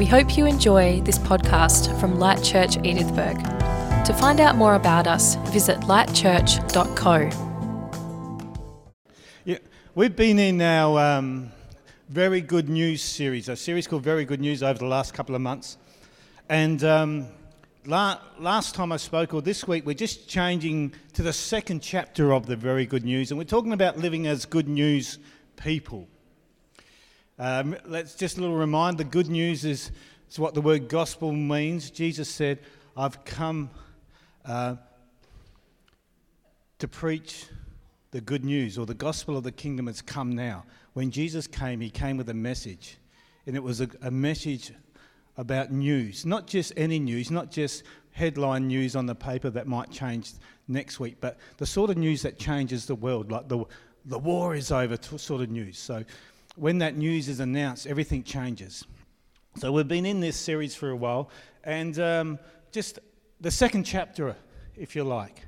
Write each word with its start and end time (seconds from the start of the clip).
We 0.00 0.06
hope 0.06 0.38
you 0.38 0.46
enjoy 0.46 1.02
this 1.02 1.18
podcast 1.18 2.00
from 2.00 2.18
Light 2.18 2.42
Church 2.42 2.78
Edithburgh. 2.78 3.34
To 4.06 4.14
find 4.14 4.40
out 4.40 4.56
more 4.56 4.74
about 4.74 5.06
us, 5.06 5.34
visit 5.52 5.78
lightchurch.co. 5.80 7.28
Yeah, 9.44 9.58
we've 9.94 10.16
been 10.16 10.38
in 10.38 10.62
our 10.62 10.98
um, 10.98 11.52
Very 12.08 12.40
Good 12.40 12.70
News 12.70 13.02
series, 13.02 13.50
a 13.50 13.56
series 13.56 13.86
called 13.86 14.02
Very 14.02 14.24
Good 14.24 14.40
News 14.40 14.62
over 14.62 14.78
the 14.78 14.86
last 14.86 15.12
couple 15.12 15.34
of 15.34 15.42
months. 15.42 15.76
And 16.48 16.82
um, 16.82 17.26
la- 17.84 18.20
last 18.38 18.74
time 18.74 18.92
I 18.92 18.96
spoke, 18.96 19.34
or 19.34 19.42
this 19.42 19.68
week, 19.68 19.84
we're 19.84 19.92
just 19.92 20.26
changing 20.26 20.94
to 21.12 21.22
the 21.22 21.34
second 21.34 21.80
chapter 21.82 22.32
of 22.32 22.46
the 22.46 22.56
Very 22.56 22.86
Good 22.86 23.04
News, 23.04 23.32
and 23.32 23.36
we're 23.36 23.44
talking 23.44 23.74
about 23.74 23.98
living 23.98 24.26
as 24.26 24.46
good 24.46 24.66
news 24.66 25.18
people. 25.56 26.08
Um, 27.42 27.74
let's 27.86 28.16
just 28.16 28.36
a 28.36 28.42
little 28.42 28.54
reminder 28.54 29.02
the 29.02 29.08
good 29.08 29.30
news 29.30 29.64
is, 29.64 29.92
is 30.30 30.38
what 30.38 30.52
the 30.52 30.60
word 30.60 30.88
gospel 30.90 31.32
means. 31.32 31.90
Jesus 31.90 32.28
said, 32.28 32.58
I've 32.94 33.24
come 33.24 33.70
uh, 34.44 34.76
to 36.80 36.86
preach 36.86 37.46
the 38.10 38.20
good 38.20 38.44
news, 38.44 38.76
or 38.76 38.84
the 38.84 38.92
gospel 38.92 39.38
of 39.38 39.44
the 39.44 39.52
kingdom 39.52 39.86
has 39.86 40.02
come 40.02 40.32
now. 40.36 40.64
When 40.92 41.10
Jesus 41.10 41.46
came, 41.46 41.80
he 41.80 41.88
came 41.88 42.18
with 42.18 42.28
a 42.28 42.34
message, 42.34 42.98
and 43.46 43.56
it 43.56 43.62
was 43.62 43.80
a, 43.80 43.88
a 44.02 44.10
message 44.10 44.74
about 45.38 45.72
news, 45.72 46.26
not 46.26 46.46
just 46.46 46.74
any 46.76 46.98
news, 46.98 47.30
not 47.30 47.50
just 47.50 47.84
headline 48.12 48.66
news 48.66 48.94
on 48.94 49.06
the 49.06 49.14
paper 49.14 49.48
that 49.48 49.66
might 49.66 49.90
change 49.90 50.32
next 50.68 51.00
week, 51.00 51.16
but 51.22 51.38
the 51.56 51.64
sort 51.64 51.88
of 51.88 51.96
news 51.96 52.20
that 52.20 52.38
changes 52.38 52.84
the 52.84 52.94
world, 52.94 53.32
like 53.32 53.48
the, 53.48 53.64
the 54.04 54.18
war 54.18 54.54
is 54.54 54.70
over 54.70 54.98
sort 55.16 55.42
of 55.42 55.50
news. 55.50 55.78
So 55.78 56.04
when 56.60 56.76
that 56.76 56.94
news 56.94 57.26
is 57.26 57.40
announced, 57.40 57.86
everything 57.86 58.22
changes. 58.22 58.84
So 59.56 59.72
we've 59.72 59.88
been 59.88 60.04
in 60.04 60.20
this 60.20 60.36
series 60.36 60.74
for 60.74 60.90
a 60.90 60.96
while, 60.96 61.30
and 61.64 61.98
um, 61.98 62.38
just 62.70 62.98
the 63.40 63.50
second 63.50 63.84
chapter, 63.84 64.36
if 64.76 64.94
you 64.94 65.02
like, 65.02 65.40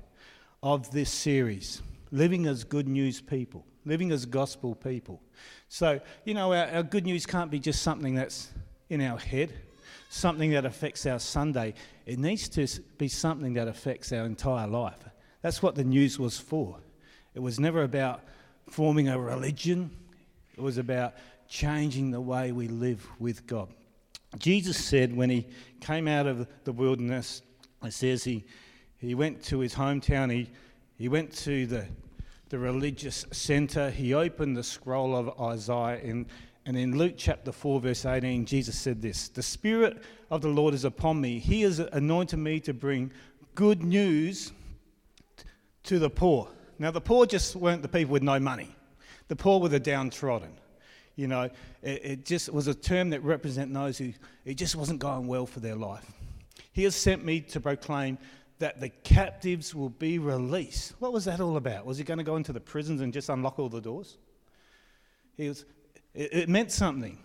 of 0.62 0.90
this 0.90 1.10
series 1.10 1.82
living 2.12 2.46
as 2.46 2.64
good 2.64 2.88
news 2.88 3.20
people, 3.20 3.66
living 3.84 4.10
as 4.10 4.24
gospel 4.24 4.74
people. 4.74 5.20
So, 5.68 6.00
you 6.24 6.32
know, 6.32 6.54
our, 6.54 6.66
our 6.68 6.82
good 6.82 7.04
news 7.04 7.26
can't 7.26 7.50
be 7.50 7.58
just 7.58 7.82
something 7.82 8.14
that's 8.14 8.50
in 8.88 9.02
our 9.02 9.18
head, 9.18 9.52
something 10.08 10.52
that 10.52 10.64
affects 10.64 11.04
our 11.04 11.18
Sunday. 11.18 11.74
It 12.06 12.18
needs 12.18 12.48
to 12.50 12.66
be 12.96 13.08
something 13.08 13.52
that 13.52 13.68
affects 13.68 14.12
our 14.12 14.24
entire 14.24 14.66
life. 14.66 15.04
That's 15.42 15.62
what 15.62 15.74
the 15.74 15.84
news 15.84 16.18
was 16.18 16.38
for. 16.38 16.78
It 17.34 17.40
was 17.40 17.60
never 17.60 17.82
about 17.82 18.22
forming 18.70 19.08
a 19.08 19.18
religion, 19.18 19.90
it 20.56 20.60
was 20.60 20.78
about 20.78 21.14
changing 21.48 22.10
the 22.10 22.20
way 22.20 22.52
we 22.52 22.68
live 22.68 23.06
with 23.18 23.46
God. 23.46 23.68
Jesus 24.38 24.82
said 24.82 25.14
when 25.14 25.30
he 25.30 25.46
came 25.80 26.08
out 26.08 26.26
of 26.26 26.46
the 26.64 26.72
wilderness, 26.72 27.42
it 27.82 27.92
says 27.92 28.24
he, 28.24 28.44
he 28.98 29.14
went 29.14 29.42
to 29.44 29.58
his 29.58 29.74
hometown, 29.74 30.32
he, 30.32 30.48
he 30.96 31.08
went 31.08 31.32
to 31.38 31.66
the, 31.66 31.86
the 32.48 32.58
religious 32.58 33.26
center, 33.32 33.90
he 33.90 34.14
opened 34.14 34.56
the 34.56 34.62
scroll 34.62 35.14
of 35.16 35.38
Isaiah, 35.40 36.00
and, 36.02 36.26
and 36.64 36.76
in 36.76 36.96
Luke 36.96 37.14
chapter 37.16 37.52
4, 37.52 37.80
verse 37.80 38.06
18, 38.06 38.46
Jesus 38.46 38.78
said 38.78 39.02
this 39.02 39.28
The 39.28 39.42
Spirit 39.42 40.02
of 40.30 40.40
the 40.40 40.48
Lord 40.48 40.72
is 40.72 40.84
upon 40.84 41.20
me. 41.20 41.38
He 41.38 41.62
has 41.62 41.78
anointed 41.78 42.38
me 42.38 42.60
to 42.60 42.72
bring 42.72 43.12
good 43.54 43.82
news 43.82 44.52
to 45.84 45.98
the 45.98 46.10
poor. 46.10 46.48
Now, 46.78 46.90
the 46.90 47.00
poor 47.00 47.26
just 47.26 47.54
weren't 47.54 47.82
the 47.82 47.88
people 47.88 48.12
with 48.12 48.22
no 48.22 48.40
money, 48.40 48.74
the 49.32 49.36
poor 49.36 49.60
were 49.60 49.70
the 49.70 49.80
downtrodden. 49.80 50.52
You 51.16 51.26
know, 51.26 51.48
it, 51.80 52.04
it 52.04 52.26
just 52.26 52.52
was 52.52 52.66
a 52.66 52.74
term 52.74 53.08
that 53.10 53.24
represented 53.24 53.74
those 53.74 53.96
who 53.96 54.12
it 54.44 54.58
just 54.58 54.76
wasn't 54.76 54.98
going 54.98 55.26
well 55.26 55.46
for 55.46 55.60
their 55.60 55.74
life. 55.74 56.04
He 56.74 56.84
has 56.84 56.94
sent 56.94 57.24
me 57.24 57.40
to 57.40 57.58
proclaim 57.58 58.18
that 58.58 58.78
the 58.78 58.90
captives 58.90 59.74
will 59.74 59.88
be 59.88 60.18
released. 60.18 60.92
What 60.98 61.14
was 61.14 61.24
that 61.24 61.40
all 61.40 61.56
about? 61.56 61.86
Was 61.86 61.96
he 61.96 62.04
going 62.04 62.18
to 62.18 62.24
go 62.24 62.36
into 62.36 62.52
the 62.52 62.60
prisons 62.60 63.00
and 63.00 63.10
just 63.10 63.30
unlock 63.30 63.58
all 63.58 63.70
the 63.70 63.80
doors? 63.80 64.18
He 65.38 65.48
was, 65.48 65.64
it, 66.12 66.34
it 66.34 66.48
meant 66.50 66.70
something. 66.70 67.18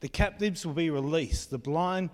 The 0.00 0.08
captives 0.08 0.64
will 0.64 0.72
be 0.72 0.88
released. 0.88 1.50
The 1.50 1.58
blind 1.58 2.08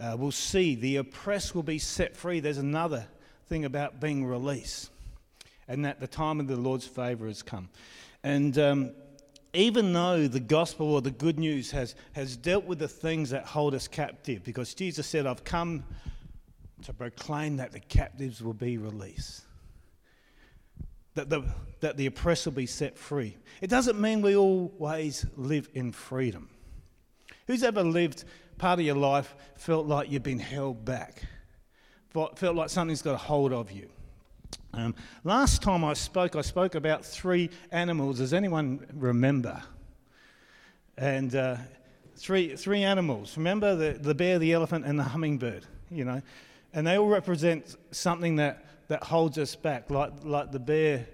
uh, 0.00 0.16
will 0.18 0.32
see. 0.32 0.74
The 0.74 0.96
oppressed 0.96 1.54
will 1.54 1.62
be 1.62 1.78
set 1.78 2.16
free. 2.16 2.40
There's 2.40 2.58
another 2.58 3.06
thing 3.46 3.64
about 3.64 4.00
being 4.00 4.26
released, 4.26 4.90
and 5.68 5.84
that 5.84 6.00
the 6.00 6.08
time 6.08 6.40
of 6.40 6.48
the 6.48 6.56
Lord's 6.56 6.88
favour 6.88 7.28
has 7.28 7.40
come. 7.40 7.68
And 8.24 8.56
um, 8.58 8.92
even 9.52 9.92
though 9.92 10.26
the 10.28 10.40
gospel 10.40 10.94
or 10.94 11.02
the 11.02 11.10
good 11.10 11.38
news 11.38 11.70
has, 11.72 11.94
has 12.12 12.36
dealt 12.36 12.64
with 12.64 12.78
the 12.78 12.88
things 12.88 13.30
that 13.30 13.44
hold 13.44 13.74
us 13.74 13.88
captive, 13.88 14.44
because 14.44 14.74
Jesus 14.74 15.06
said, 15.06 15.26
I've 15.26 15.44
come 15.44 15.84
to 16.82 16.92
proclaim 16.92 17.56
that 17.58 17.72
the 17.72 17.80
captives 17.80 18.42
will 18.42 18.54
be 18.54 18.78
released, 18.78 19.42
that 21.14 21.28
the, 21.28 21.42
that 21.80 21.96
the 21.96 22.06
oppressed 22.06 22.46
will 22.46 22.52
be 22.52 22.66
set 22.66 22.96
free. 22.96 23.36
It 23.60 23.68
doesn't 23.68 24.00
mean 24.00 24.22
we 24.22 24.36
always 24.36 25.26
live 25.36 25.68
in 25.74 25.92
freedom. 25.92 26.48
Who's 27.46 27.62
ever 27.62 27.82
lived 27.82 28.24
part 28.56 28.78
of 28.78 28.86
your 28.86 28.96
life 28.96 29.34
felt 29.56 29.86
like 29.86 30.10
you've 30.10 30.22
been 30.22 30.38
held 30.38 30.84
back, 30.84 31.22
felt 32.12 32.56
like 32.56 32.70
something's 32.70 33.02
got 33.02 33.14
a 33.14 33.18
hold 33.18 33.52
of 33.52 33.70
you? 33.70 33.88
Um, 34.74 34.94
last 35.24 35.62
time 35.62 35.84
I 35.84 35.92
spoke, 35.92 36.34
I 36.36 36.40
spoke 36.40 36.74
about 36.74 37.04
three 37.04 37.50
animals. 37.70 38.18
Does 38.18 38.32
anyone 38.32 38.86
remember? 38.94 39.62
And 40.96 41.34
uh, 41.34 41.56
three, 42.16 42.56
three 42.56 42.82
animals. 42.82 43.36
Remember 43.36 43.74
the, 43.74 43.98
the 43.98 44.14
bear, 44.14 44.38
the 44.38 44.52
elephant, 44.52 44.84
and 44.86 44.98
the 44.98 45.04
hummingbird, 45.04 45.66
you 45.90 46.04
know? 46.04 46.22
And 46.72 46.86
they 46.86 46.96
all 46.96 47.08
represent 47.08 47.76
something 47.90 48.36
that, 48.36 48.64
that 48.88 49.02
holds 49.02 49.36
us 49.38 49.54
back, 49.54 49.90
like, 49.90 50.12
like 50.24 50.52
the 50.52 50.60
bear 50.60 51.06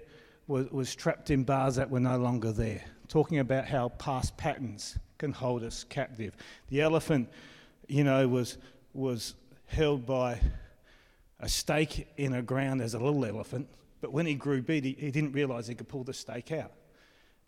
was, 0.47 0.69
was 0.71 0.95
trapped 0.95 1.29
in 1.29 1.43
bars 1.43 1.75
that 1.75 1.89
were 1.89 1.99
no 1.99 2.17
longer 2.17 2.51
there, 2.51 2.83
talking 3.07 3.39
about 3.39 3.65
how 3.65 3.89
past 3.89 4.37
patterns 4.37 4.97
can 5.17 5.33
hold 5.33 5.63
us 5.63 5.83
captive. 5.83 6.33
The 6.69 6.81
elephant, 6.81 7.29
you 7.87 8.03
know, 8.03 8.27
was, 8.27 8.57
was 8.93 9.35
held 9.65 10.05
by 10.05 10.39
a 11.39 11.47
stake 11.47 12.07
in 12.17 12.33
a 12.33 12.41
ground 12.41 12.81
as 12.81 12.93
a 12.93 12.99
little 12.99 13.25
elephant, 13.25 13.67
but 14.01 14.11
when 14.11 14.25
he 14.25 14.35
grew 14.35 14.61
big, 14.61 14.83
he, 14.83 14.95
he 14.99 15.11
didn't 15.11 15.33
realize 15.33 15.67
he 15.67 15.75
could 15.75 15.87
pull 15.87 16.03
the 16.03 16.13
stake 16.13 16.51
out. 16.51 16.71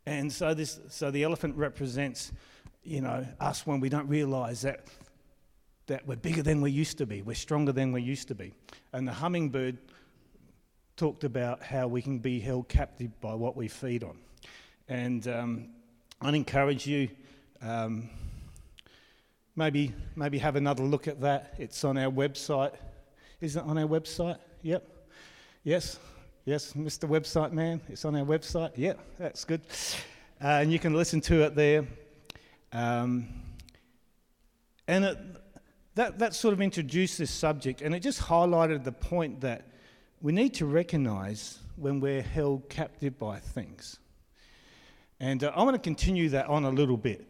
And 0.06 0.32
so, 0.32 0.54
this, 0.54 0.80
so 0.90 1.12
the 1.12 1.24
elephant 1.24 1.56
represents, 1.56 2.32
you 2.84 3.02
know, 3.02 3.26
us 3.40 3.68
when 3.68 3.80
we 3.80 3.90
don't 3.90 4.08
realize 4.08 4.62
that, 4.62 4.88
that 5.88 6.08
we're 6.08 6.16
bigger 6.16 6.42
than 6.42 6.62
we 6.62 6.72
used 6.72 6.98
to 6.98 7.06
be, 7.06 7.22
we're 7.22 7.36
stronger 7.36 7.72
than 7.72 7.92
we 7.92 8.02
used 8.02 8.28
to 8.30 8.36
be. 8.36 8.54
And 8.94 9.08
the 9.08 9.14
hummingbird 9.14 9.78
talked 10.96 11.24
about 11.24 11.64
how 11.64 11.88
we 11.88 12.02
can 12.02 12.20
be 12.20 12.40
held 12.40 12.68
captive 12.68 13.20
by 13.22 13.34
what 13.34 13.56
we 13.56 13.68
feed 13.68 14.04
on. 14.04 14.18
And 14.88 15.28
um, 15.28 15.70
I'd 16.22 16.36
encourage 16.36 16.86
you, 16.88 17.10
um, 17.62 18.10
maybe, 19.56 19.94
maybe 20.16 20.38
have 20.40 20.56
another 20.56 20.84
look 20.84 21.08
at 21.08 21.22
that. 21.22 21.54
It's 21.58 21.84
on 21.84 21.98
our 21.98 22.12
website. 22.12 22.74
Is 23.42 23.56
it 23.56 23.64
on 23.64 23.76
our 23.80 23.88
website? 23.88 24.38
Yep. 24.62 24.88
Yes. 25.64 25.98
Yes, 26.46 26.74
Mr. 26.74 27.10
Website 27.10 27.52
Man. 27.52 27.82
It's 27.90 28.06
on 28.06 28.16
our 28.16 28.24
website. 28.24 28.72
Yep, 28.76 29.00
that's 29.18 29.46
good. 29.46 29.62
Uh, 30.40 30.60
and 30.62 30.72
you 30.72 30.78
can 30.78 30.94
listen 30.94 31.22
to 31.22 31.42
it 31.44 31.56
there. 31.56 31.88
Um, 32.72 33.28
and 34.88 35.06
it, 35.06 35.18
that, 35.96 36.20
that 36.20 36.36
sort 36.36 36.54
of 36.54 36.62
introduced 36.62 37.18
this 37.18 37.32
subject, 37.32 37.82
and 37.82 37.96
it 37.96 38.02
just 38.02 38.22
highlighted 38.22 38.84
the 38.84 38.92
point 38.92 39.42
that 39.42 39.68
we 40.22 40.32
need 40.32 40.54
to 40.56 40.68
recognize 40.68 41.58
when 41.76 42.00
we're 42.00 42.22
held 42.22 42.70
captive 42.70 43.18
by 43.18 43.40
things. 43.40 43.98
And 45.20 45.44
uh, 45.44 45.52
I 45.56 45.64
want 45.64 45.74
to 45.74 45.82
continue 45.82 46.30
that 46.30 46.46
on 46.46 46.66
a 46.66 46.72
little 46.72 46.98
bit. 46.98 47.28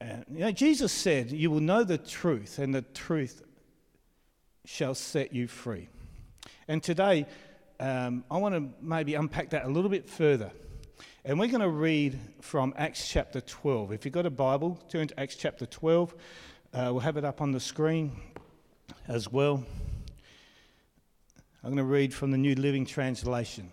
Uh, 0.00 0.18
you 0.32 0.38
know, 0.38 0.52
Jesus 0.52 0.92
said, 0.92 1.32
You 1.32 1.50
will 1.50 1.60
know 1.60 1.82
the 1.82 1.98
truth, 1.98 2.60
and 2.60 2.72
the 2.72 2.82
truth 2.82 3.42
shall 4.68 4.94
set 4.94 5.32
you 5.32 5.48
free. 5.48 5.88
And 6.68 6.82
today, 6.82 7.26
um, 7.80 8.22
I 8.30 8.36
want 8.36 8.54
to 8.54 8.68
maybe 8.84 9.14
unpack 9.14 9.50
that 9.50 9.64
a 9.64 9.68
little 9.68 9.88
bit 9.88 10.06
further. 10.06 10.52
And 11.24 11.40
we're 11.40 11.48
going 11.48 11.62
to 11.62 11.70
read 11.70 12.18
from 12.42 12.74
Acts 12.76 13.08
chapter 13.08 13.40
12. 13.40 13.92
If 13.92 14.04
you've 14.04 14.12
got 14.12 14.26
a 14.26 14.30
Bible, 14.30 14.78
turn 14.90 15.08
to 15.08 15.18
Acts 15.18 15.36
chapter 15.36 15.64
12. 15.64 16.14
Uh, 16.74 16.88
we'll 16.90 17.00
have 17.00 17.16
it 17.16 17.24
up 17.24 17.40
on 17.40 17.50
the 17.50 17.60
screen 17.60 18.12
as 19.08 19.32
well. 19.32 19.64
I'm 21.64 21.70
going 21.70 21.78
to 21.78 21.84
read 21.84 22.12
from 22.12 22.30
the 22.30 22.38
New 22.38 22.54
Living 22.54 22.84
Translation. 22.84 23.72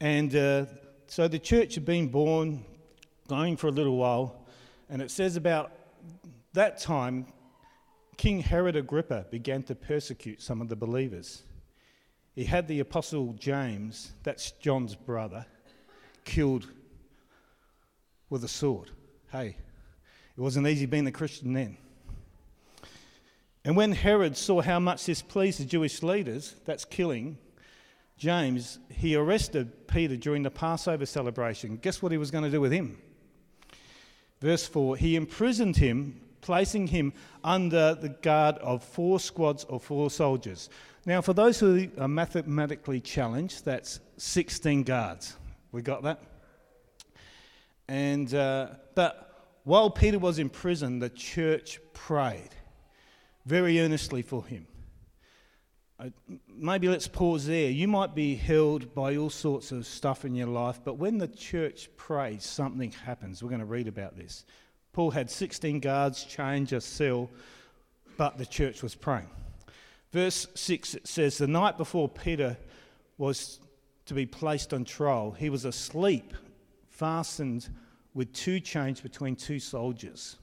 And 0.00 0.36
uh, 0.36 0.66
so 1.06 1.28
the 1.28 1.38
church 1.38 1.76
had 1.76 1.86
been 1.86 2.08
born, 2.08 2.62
going 3.26 3.56
for 3.56 3.68
a 3.68 3.72
little 3.72 3.96
while, 3.96 4.44
and 4.90 5.00
it 5.00 5.10
says 5.10 5.36
about 5.36 5.72
that 6.52 6.78
time, 6.78 7.26
King 8.16 8.40
Herod 8.40 8.76
Agrippa 8.76 9.26
began 9.30 9.62
to 9.64 9.74
persecute 9.74 10.42
some 10.42 10.60
of 10.60 10.68
the 10.68 10.76
believers. 10.76 11.42
He 12.34 12.44
had 12.44 12.68
the 12.68 12.80
apostle 12.80 13.34
James, 13.38 14.12
that's 14.22 14.50
John's 14.52 14.94
brother, 14.94 15.46
killed 16.24 16.68
with 18.28 18.44
a 18.44 18.48
sword. 18.48 18.90
Hey, 19.30 19.56
it 20.36 20.40
wasn't 20.40 20.66
easy 20.66 20.86
being 20.86 21.06
a 21.06 21.12
Christian 21.12 21.52
then. 21.52 21.76
And 23.64 23.76
when 23.76 23.92
Herod 23.92 24.36
saw 24.36 24.60
how 24.60 24.78
much 24.78 25.06
this 25.06 25.22
pleased 25.22 25.60
the 25.60 25.64
Jewish 25.64 26.02
leaders, 26.02 26.56
that's 26.64 26.84
killing 26.84 27.38
James, 28.18 28.78
he 28.90 29.16
arrested 29.16 29.88
Peter 29.88 30.16
during 30.16 30.42
the 30.42 30.50
Passover 30.50 31.06
celebration. 31.06 31.76
Guess 31.76 32.02
what 32.02 32.12
he 32.12 32.18
was 32.18 32.30
going 32.30 32.44
to 32.44 32.50
do 32.50 32.60
with 32.60 32.72
him? 32.72 32.98
Verse 34.40 34.66
4 34.66 34.96
He 34.96 35.16
imprisoned 35.16 35.76
him, 35.76 36.20
placing 36.44 36.86
him 36.86 37.10
under 37.42 37.94
the 37.94 38.10
guard 38.10 38.56
of 38.58 38.84
four 38.84 39.18
squads 39.18 39.64
or 39.64 39.80
four 39.80 40.10
soldiers. 40.10 40.68
Now, 41.06 41.22
for 41.22 41.32
those 41.32 41.58
who 41.58 41.88
are 41.98 42.06
mathematically 42.06 43.00
challenged, 43.00 43.64
that's 43.64 43.98
16 44.18 44.82
guards. 44.82 45.36
We 45.72 45.80
got 45.80 46.02
that? 46.02 46.20
And, 47.88 48.32
uh, 48.34 48.68
but 48.94 49.56
while 49.64 49.88
Peter 49.88 50.18
was 50.18 50.38
in 50.38 50.50
prison, 50.50 50.98
the 50.98 51.08
church 51.08 51.80
prayed 51.94 52.50
very 53.46 53.80
earnestly 53.80 54.20
for 54.20 54.44
him. 54.44 54.66
Maybe 56.54 56.88
let's 56.88 57.08
pause 57.08 57.46
there. 57.46 57.70
You 57.70 57.88
might 57.88 58.14
be 58.14 58.34
held 58.34 58.94
by 58.94 59.16
all 59.16 59.30
sorts 59.30 59.72
of 59.72 59.86
stuff 59.86 60.26
in 60.26 60.34
your 60.34 60.48
life, 60.48 60.80
but 60.84 60.98
when 60.98 61.16
the 61.16 61.28
church 61.28 61.88
prays, 61.96 62.44
something 62.44 62.92
happens. 62.92 63.42
We're 63.42 63.48
going 63.48 63.60
to 63.60 63.64
read 63.64 63.88
about 63.88 64.14
this. 64.14 64.44
Paul 64.94 65.10
had 65.10 65.28
16 65.28 65.80
guards 65.80 66.22
change 66.22 66.72
a 66.72 66.80
cell, 66.80 67.28
but 68.16 68.38
the 68.38 68.46
church 68.46 68.80
was 68.80 68.94
praying. 68.94 69.28
Verse 70.12 70.46
6 70.54 70.94
it 70.94 71.08
says, 71.08 71.36
The 71.36 71.48
night 71.48 71.76
before 71.76 72.08
Peter 72.08 72.56
was 73.18 73.58
to 74.06 74.14
be 74.14 74.24
placed 74.24 74.72
on 74.72 74.84
trial, 74.84 75.32
he 75.32 75.50
was 75.50 75.64
asleep, 75.64 76.32
fastened 76.90 77.68
with 78.14 78.32
two 78.32 78.60
chains 78.60 79.00
between 79.00 79.34
two 79.34 79.58
soldiers. 79.58 80.36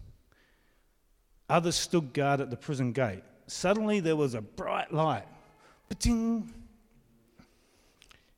Others 1.49 1.75
stood 1.75 2.13
guard 2.13 2.41
at 2.41 2.49
the 2.49 2.57
prison 2.57 2.91
gate. 2.91 3.23
Suddenly 3.47 4.01
there 4.01 4.17
was 4.17 4.33
a 4.33 4.41
bright 4.41 4.93
light. 4.93 5.27
Ba-ting! 5.87 6.53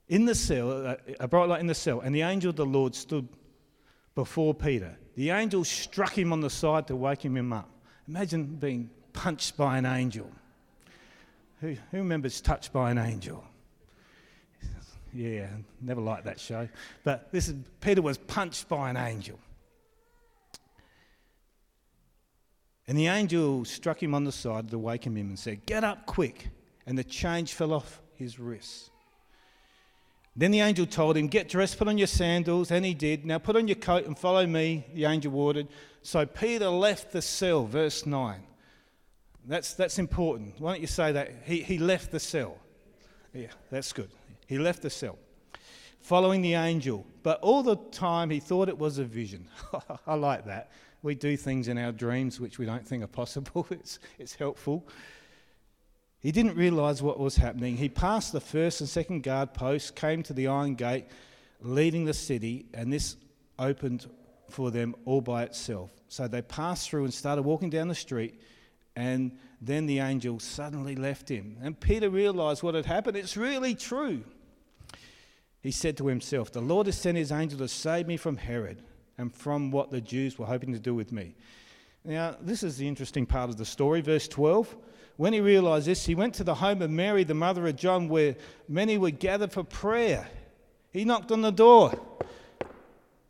In 0.10 0.25
the 0.25 0.36
cell, 0.36 0.88
uh, 0.88 0.95
a 1.19 1.27
bright 1.27 1.50
light 1.50 1.62
in 1.62 1.68
the 1.68 1.74
cell, 1.74 2.01
and 2.01 2.13
the 2.13 2.21
angel 2.21 2.51
of 2.51 2.56
the 2.56 2.65
Lord 2.65 2.94
stood 2.94 3.27
before 4.13 4.54
Peter. 4.54 4.95
The 5.15 5.30
angel 5.30 5.63
struck 5.63 6.18
him 6.18 6.33
on 6.33 6.42
the 6.42 6.50
side 6.50 6.88
to 6.88 6.95
wake 6.95 7.24
him 7.24 7.54
up. 7.54 7.69
Imagine 8.07 8.56
being 8.56 8.89
punched 9.13 9.57
by 9.57 9.77
an 9.77 9.86
angel. 9.86 10.30
Who, 11.63 11.77
who 11.92 11.98
remembers 12.00 12.42
Touched 12.42 12.74
by 12.74 12.92
an 12.92 12.98
Angel? 12.98 13.42
Yeah, 15.13 15.48
never 15.80 16.01
liked 16.01 16.25
that 16.25 16.38
show. 16.38 16.68
But 17.06 17.31
this 17.31 17.48
is 17.48 17.56
Peter 17.80 18.01
was 18.01 18.18
punched 18.18 18.68
by 18.68 18.89
an 18.89 18.98
angel. 18.98 19.39
And 22.86 22.98
the 22.98 23.07
angel 23.07 23.63
struck 23.63 24.04
him 24.04 24.13
on 24.13 24.25
the 24.25 24.31
side 24.33 24.69
to 24.71 24.77
waken 24.77 25.15
him 25.15 25.27
and 25.27 25.39
said, 25.39 25.65
Get 25.65 25.86
up 25.86 26.06
quick. 26.06 26.50
And 26.86 26.98
the 26.98 27.04
change 27.04 27.54
fell 27.54 27.71
off 27.71 28.01
his 28.15 28.39
wrists. 28.39 28.89
Then 30.35 30.51
the 30.51 30.62
angel 30.62 30.85
told 30.85 31.15
him, 31.15 31.27
Get 31.27 31.47
dressed, 31.47 31.77
put 31.77 31.88
on 31.88 31.97
your 31.97 32.07
sandals. 32.07 32.71
And 32.71 32.85
he 32.85 32.94
did. 32.94 33.25
Now 33.25 33.38
put 33.38 33.56
on 33.56 33.68
your 33.68 33.75
coat 33.75 34.06
and 34.06 34.18
follow 34.18 34.45
me, 34.45 34.85
the 34.94 35.06
angel 35.06 35.35
ordered. 35.35 35.68
So 36.01 36.25
Peter 36.25 36.69
left 36.69 37.12
the 37.12 37.21
cell, 37.21 37.65
verse 37.65 38.06
9. 38.06 38.41
That's, 39.45 39.74
that's 39.74 40.00
important. 40.00 40.59
Why 40.59 40.74
don't 40.74 40.81
you 40.81 40.88
say 40.88 41.12
that? 41.12 41.31
He, 41.45 41.62
he 41.62 41.77
left 41.77 42.12
the 42.12 42.19
cell. 42.19 42.57
Yeah, 43.33 43.47
that's 43.69 43.94
good. 43.94 44.09
He 44.47 44.57
left 44.57 44.81
the 44.81 44.89
cell, 44.89 45.18
following 46.01 46.41
the 46.41 46.53
angel. 46.53 47.06
But 47.24 47.39
all 47.41 47.63
the 47.63 47.75
time 47.91 48.29
he 48.29 48.39
thought 48.39 48.69
it 48.69 48.77
was 48.77 49.00
a 49.00 49.03
vision. 49.03 49.47
I 50.07 50.15
like 50.15 50.45
that. 50.45 50.71
We 51.01 51.15
do 51.15 51.36
things 51.36 51.68
in 51.68 51.77
our 51.77 51.91
dreams 51.91 52.39
which 52.39 52.57
we 52.57 52.65
don't 52.65 52.88
think 52.88 53.03
are 53.03 53.07
possible. 53.07 53.68
It's, 53.71 54.00
it's 54.18 54.36
helpful. 54.36 54.88
He 56.24 56.31
didn't 56.31 56.56
realize 56.56 57.04
what 57.04 57.20
was 57.20 57.36
happening. 57.36 57.75
He 57.75 57.90
passed 57.90 58.31
the 58.31 58.40
first 58.40 58.80
and 58.80 58.90
second 58.90 59.24
guard 59.24 59.54
posts, 59.54 59.92
came 59.92 60.24
to 60.24 60.34
the 60.34 60.48
iron 60.48 60.75
gate 60.75 61.06
leading 61.62 62.06
the 62.06 62.14
city, 62.14 62.66
and 62.74 62.92
this 62.92 63.18
opened 63.60 64.10
for 64.50 64.72
them 64.72 64.96
all 65.06 65.20
by 65.20 65.44
itself. 65.44 65.92
So 66.08 66.28
they 66.28 66.42
passed 66.42 66.90
through 66.90 67.04
and 67.04 67.14
started 67.14 67.42
walking 67.42 67.70
down 67.70 67.90
the 67.90 67.96
street. 67.96 68.40
And 68.96 69.38
then 69.62 69.86
the 69.86 70.00
angel 70.00 70.40
suddenly 70.40 70.96
left 70.96 71.28
him. 71.28 71.58
And 71.62 71.78
Peter 71.78 72.10
realized 72.10 72.64
what 72.64 72.75
had 72.75 72.86
happened. 72.86 73.18
It's 73.18 73.36
really 73.36 73.75
true. 73.75 74.24
He 75.62 75.72
said 75.72 75.98
to 75.98 76.08
himself, 76.08 76.52
The 76.52 76.62
Lord 76.62 76.86
has 76.86 76.98
sent 76.98 77.18
his 77.18 77.31
angel 77.31 77.58
to 77.60 77.68
save 77.68 78.08
me 78.08 78.18
from 78.18 78.38
Herod 78.38 78.81
and 79.18 79.34
from 79.34 79.72
what 79.72 79.90
the 79.92 80.02
Jews 80.02 80.38
were 80.38 80.46
hoping 80.46 80.74
to 80.74 80.80
do 80.80 80.94
with 80.94 81.12
me. 81.12 81.36
Now, 82.06 82.36
this 82.40 82.64
is 82.64 82.78
the 82.78 82.88
interesting 82.88 83.25
part 83.25 83.50
of 83.50 83.58
the 83.58 83.66
story. 83.66 84.02
Verse 84.02 84.28
12. 84.28 84.75
When 85.18 85.33
he 85.33 85.42
realized 85.42 85.86
this, 85.88 86.06
he 86.06 86.15
went 86.15 86.33
to 86.36 86.44
the 86.44 86.56
home 86.56 86.81
of 86.81 86.89
Mary, 86.89 87.24
the 87.24 87.33
mother 87.33 87.68
of 87.68 87.75
John, 87.75 88.10
where 88.10 88.36
many 88.68 88.98
were 88.98 89.12
gathered 89.12 89.51
for 89.51 89.63
prayer. 89.63 90.27
He 90.92 91.06
knocked 91.06 91.31
on 91.31 91.42
the 91.42 91.51
door. 91.51 92.00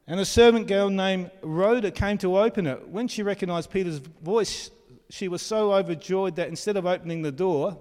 And 0.07 0.19
a 0.19 0.25
servant 0.25 0.67
girl 0.67 0.89
named 0.89 1.31
Rhoda 1.41 1.91
came 1.91 2.17
to 2.19 2.37
open 2.37 2.67
it. 2.67 2.87
When 2.89 3.07
she 3.07 3.23
recognized 3.23 3.71
Peter's 3.71 3.99
voice, 3.99 4.69
she 5.09 5.27
was 5.27 5.41
so 5.41 5.73
overjoyed 5.73 6.35
that 6.37 6.49
instead 6.49 6.75
of 6.75 6.85
opening 6.85 7.21
the 7.21 7.31
door, 7.31 7.77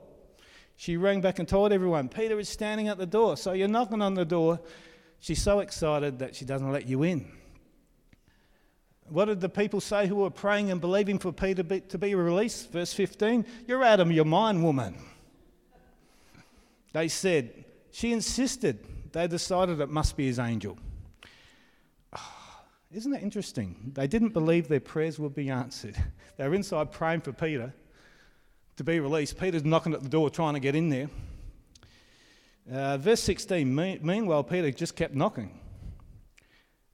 she 0.76 0.96
rang 0.96 1.20
back 1.20 1.38
and 1.38 1.48
told 1.48 1.72
everyone, 1.72 2.08
Peter 2.08 2.38
is 2.38 2.48
standing 2.48 2.88
at 2.88 2.98
the 2.98 3.06
door. 3.06 3.36
So 3.36 3.52
you're 3.52 3.68
knocking 3.68 4.02
on 4.02 4.14
the 4.14 4.24
door. 4.24 4.60
She's 5.20 5.42
so 5.42 5.60
excited 5.60 6.18
that 6.18 6.34
she 6.34 6.44
doesn't 6.44 6.70
let 6.70 6.88
you 6.88 7.02
in. 7.02 7.30
What 9.12 9.26
did 9.26 9.42
the 9.42 9.48
people 9.50 9.82
say 9.82 10.06
who 10.06 10.16
were 10.16 10.30
praying 10.30 10.70
and 10.70 10.80
believing 10.80 11.18
for 11.18 11.32
Peter 11.32 11.62
to 11.62 11.98
be 11.98 12.14
released? 12.14 12.72
Verse 12.72 12.94
15 12.94 13.44
You're 13.66 13.84
out 13.84 14.00
of 14.00 14.10
your 14.10 14.24
mind, 14.24 14.64
woman. 14.64 14.96
They 16.94 17.08
said, 17.08 17.66
She 17.90 18.12
insisted. 18.12 19.12
They 19.12 19.26
decided 19.26 19.80
it 19.80 19.90
must 19.90 20.16
be 20.16 20.26
his 20.26 20.38
angel. 20.38 20.78
Isn't 22.90 23.10
that 23.12 23.22
interesting? 23.22 23.92
They 23.92 24.06
didn't 24.06 24.30
believe 24.30 24.68
their 24.68 24.80
prayers 24.80 25.18
would 25.18 25.34
be 25.34 25.50
answered. 25.50 25.96
They 26.38 26.48
were 26.48 26.54
inside 26.54 26.90
praying 26.90 27.20
for 27.20 27.32
Peter 27.32 27.74
to 28.76 28.84
be 28.84 28.98
released. 28.98 29.38
Peter's 29.38 29.64
knocking 29.64 29.92
at 29.92 30.02
the 30.02 30.08
door 30.08 30.30
trying 30.30 30.54
to 30.54 30.60
get 30.60 30.74
in 30.74 30.88
there. 30.88 31.10
Uh, 32.72 32.96
verse 32.96 33.20
16 33.20 33.74
Meanwhile, 34.02 34.44
Peter 34.44 34.70
just 34.70 34.96
kept 34.96 35.14
knocking. 35.14 35.60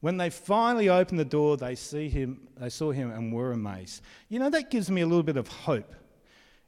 When 0.00 0.16
they 0.16 0.30
finally 0.30 0.88
opened 0.88 1.18
the 1.18 1.24
door, 1.24 1.56
they, 1.56 1.74
see 1.74 2.08
him, 2.08 2.48
they 2.56 2.68
saw 2.68 2.92
him 2.92 3.10
and 3.10 3.32
were 3.32 3.52
amazed. 3.52 4.02
You 4.28 4.38
know, 4.38 4.50
that 4.50 4.70
gives 4.70 4.90
me 4.90 5.00
a 5.00 5.06
little 5.06 5.24
bit 5.24 5.36
of 5.36 5.48
hope. 5.48 5.94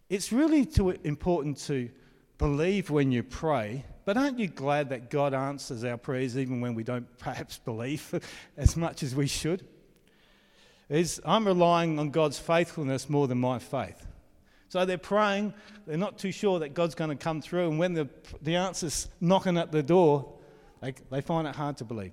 It's 0.09 0.33
really 0.33 0.67
too 0.67 0.91
important 1.05 1.59
to 1.67 1.91
believe 2.39 2.91
when 2.91 3.13
you 3.13 3.23
pray 3.23 3.85
but 4.11 4.17
aren't 4.17 4.41
you 4.41 4.49
glad 4.49 4.89
that 4.89 5.09
God 5.09 5.35
answers 5.35 5.85
our 5.85 5.97
prayers 5.97 6.37
even 6.37 6.61
when 6.61 6.75
we 6.75 6.83
don't 6.83 7.07
perhaps 7.19 7.59
believe 7.65 8.21
as 8.57 8.77
much 8.77 9.05
as 9.05 9.15
we 9.15 9.29
should? 9.29 9.65
Is 10.89 11.21
I'm 11.25 11.47
relying 11.47 11.97
on 12.01 12.11
God's 12.11 12.37
faithfulness 12.37 13.09
more 13.09 13.29
than 13.29 13.39
my 13.39 13.61
faith. 13.61 14.05
So 14.69 14.85
they're 14.85 14.99
praying, 14.99 15.55
they're 15.87 15.97
not 15.97 16.19
too 16.19 16.33
sure 16.33 16.59
that 16.59 16.75
God's 16.75 16.97
going 16.97 17.11
to 17.11 17.17
come 17.17 17.41
through, 17.41 17.71
and 17.71 17.79
when 17.79 17.95
the, 17.95 18.09
the 18.43 18.57
answer's 18.57 19.07
knocking 19.21 19.57
at 19.57 19.71
the 19.71 19.83
door, 19.83 20.33
they, 20.81 20.93
they 21.11 21.21
find 21.21 21.47
it 21.47 21.55
hard 21.55 21.77
to 21.77 21.85
believe. 21.85 22.13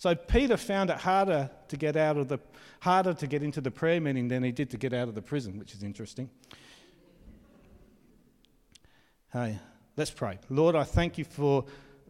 So 0.00 0.16
Peter 0.16 0.56
found 0.56 0.90
it 0.90 0.96
harder 0.96 1.48
to 1.68 1.76
get 1.76 1.96
out 1.96 2.16
of 2.16 2.26
the 2.26 2.40
harder 2.80 3.14
to 3.14 3.26
get 3.28 3.44
into 3.44 3.60
the 3.60 3.70
prayer 3.70 4.00
meeting 4.00 4.26
than 4.26 4.42
he 4.42 4.50
did 4.50 4.70
to 4.70 4.76
get 4.76 4.92
out 4.92 5.06
of 5.06 5.14
the 5.14 5.22
prison, 5.22 5.58
which 5.58 5.74
is 5.74 5.84
interesting. 5.84 6.28
Hey, 9.32 9.60
Let's 10.00 10.10
pray. 10.10 10.38
Lord, 10.48 10.76
I 10.76 10.84
thank 10.84 11.18
you 11.18 11.24
for 11.24 11.66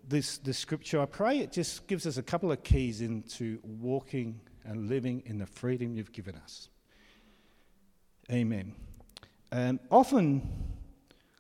this, 0.06 0.38
this 0.38 0.58
scripture. 0.58 1.00
I 1.00 1.06
pray 1.06 1.38
it 1.38 1.50
just 1.50 1.88
gives 1.88 2.06
us 2.06 2.18
a 2.18 2.22
couple 2.22 2.52
of 2.52 2.62
keys 2.62 3.00
into 3.00 3.58
walking 3.64 4.40
and 4.64 4.88
living 4.88 5.24
in 5.26 5.38
the 5.38 5.46
freedom 5.46 5.96
you've 5.96 6.12
given 6.12 6.36
us. 6.36 6.68
Amen. 8.30 8.74
And 9.50 9.80
often, 9.90 10.48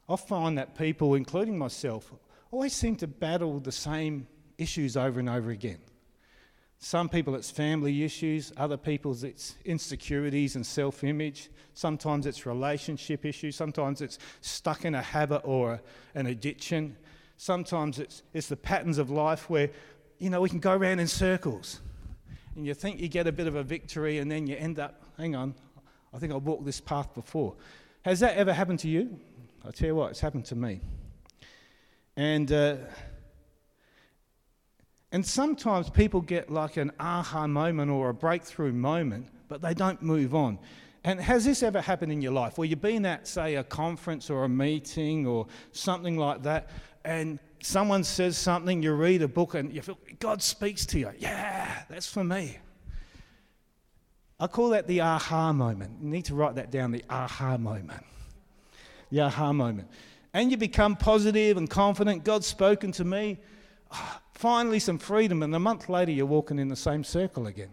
I 0.08 0.16
find 0.16 0.58
that 0.58 0.76
people, 0.76 1.14
including 1.14 1.56
myself, 1.56 2.12
always 2.50 2.72
seem 2.72 2.96
to 2.96 3.06
battle 3.06 3.60
the 3.60 3.70
same 3.70 4.26
issues 4.58 4.96
over 4.96 5.20
and 5.20 5.28
over 5.28 5.50
again. 5.50 5.78
Some 6.82 7.10
people 7.10 7.34
it's 7.34 7.50
family 7.50 8.04
issues, 8.04 8.54
other 8.56 8.78
people 8.78 9.14
it's 9.22 9.54
insecurities 9.66 10.56
and 10.56 10.64
self 10.64 11.04
image. 11.04 11.50
Sometimes 11.74 12.26
it's 12.26 12.46
relationship 12.46 13.26
issues, 13.26 13.54
sometimes 13.54 14.00
it's 14.00 14.18
stuck 14.40 14.86
in 14.86 14.94
a 14.94 15.02
habit 15.02 15.42
or 15.44 15.82
an 16.14 16.26
addiction. 16.26 16.96
Sometimes 17.36 17.98
it's, 17.98 18.22
it's 18.32 18.48
the 18.48 18.56
patterns 18.56 18.96
of 18.96 19.10
life 19.10 19.48
where, 19.50 19.70
you 20.18 20.30
know, 20.30 20.40
we 20.40 20.48
can 20.48 20.58
go 20.58 20.74
around 20.74 21.00
in 21.00 21.06
circles 21.06 21.80
and 22.56 22.66
you 22.66 22.72
think 22.72 22.98
you 22.98 23.08
get 23.08 23.26
a 23.26 23.32
bit 23.32 23.46
of 23.46 23.56
a 23.56 23.62
victory 23.62 24.18
and 24.18 24.30
then 24.30 24.46
you 24.46 24.56
end 24.56 24.78
up, 24.78 25.04
hang 25.18 25.36
on, 25.36 25.54
I 26.14 26.18
think 26.18 26.32
I've 26.32 26.42
walked 26.42 26.64
this 26.64 26.80
path 26.80 27.14
before. 27.14 27.56
Has 28.02 28.20
that 28.20 28.36
ever 28.38 28.54
happened 28.54 28.78
to 28.80 28.88
you? 28.88 29.20
I 29.66 29.70
tell 29.70 29.88
you 29.88 29.94
what, 29.94 30.12
it's 30.12 30.20
happened 30.20 30.46
to 30.46 30.56
me. 30.56 30.80
And. 32.16 32.50
Uh, 32.50 32.76
and 35.12 35.24
sometimes 35.24 35.90
people 35.90 36.20
get 36.20 36.50
like 36.50 36.76
an 36.76 36.92
aha 37.00 37.46
moment 37.46 37.90
or 37.90 38.10
a 38.10 38.14
breakthrough 38.14 38.72
moment, 38.72 39.26
but 39.48 39.60
they 39.60 39.74
don't 39.74 40.02
move 40.02 40.34
on. 40.34 40.58
And 41.02 41.18
has 41.20 41.44
this 41.44 41.62
ever 41.62 41.80
happened 41.80 42.12
in 42.12 42.20
your 42.20 42.32
life 42.32 42.58
where 42.58 42.68
you've 42.68 42.82
been 42.82 43.06
at, 43.06 43.26
say, 43.26 43.56
a 43.56 43.64
conference 43.64 44.28
or 44.28 44.44
a 44.44 44.48
meeting 44.48 45.26
or 45.26 45.46
something 45.72 46.16
like 46.16 46.42
that, 46.42 46.70
and 47.04 47.38
someone 47.62 48.04
says 48.04 48.36
something, 48.36 48.82
you 48.82 48.92
read 48.92 49.22
a 49.22 49.28
book, 49.28 49.54
and 49.54 49.72
you 49.72 49.80
feel 49.82 49.98
God 50.18 50.42
speaks 50.42 50.84
to 50.86 50.98
you? 50.98 51.10
Yeah, 51.18 51.82
that's 51.88 52.06
for 52.06 52.22
me. 52.22 52.58
I 54.38 54.46
call 54.46 54.70
that 54.70 54.86
the 54.86 55.00
aha 55.00 55.52
moment. 55.52 55.98
You 56.02 56.08
need 56.08 56.26
to 56.26 56.34
write 56.34 56.54
that 56.54 56.70
down 56.70 56.92
the 56.92 57.04
aha 57.10 57.56
moment. 57.56 58.04
The 59.10 59.20
aha 59.22 59.52
moment. 59.52 59.88
And 60.32 60.50
you 60.50 60.56
become 60.56 60.96
positive 60.96 61.56
and 61.56 61.68
confident. 61.68 62.24
God's 62.24 62.46
spoken 62.46 62.92
to 62.92 63.04
me. 63.04 63.38
Finally, 64.34 64.80
some 64.80 64.98
freedom. 64.98 65.42
And 65.42 65.54
a 65.54 65.58
month 65.58 65.88
later, 65.88 66.12
you're 66.12 66.26
walking 66.26 66.58
in 66.58 66.68
the 66.68 66.76
same 66.76 67.04
circle 67.04 67.46
again. 67.46 67.70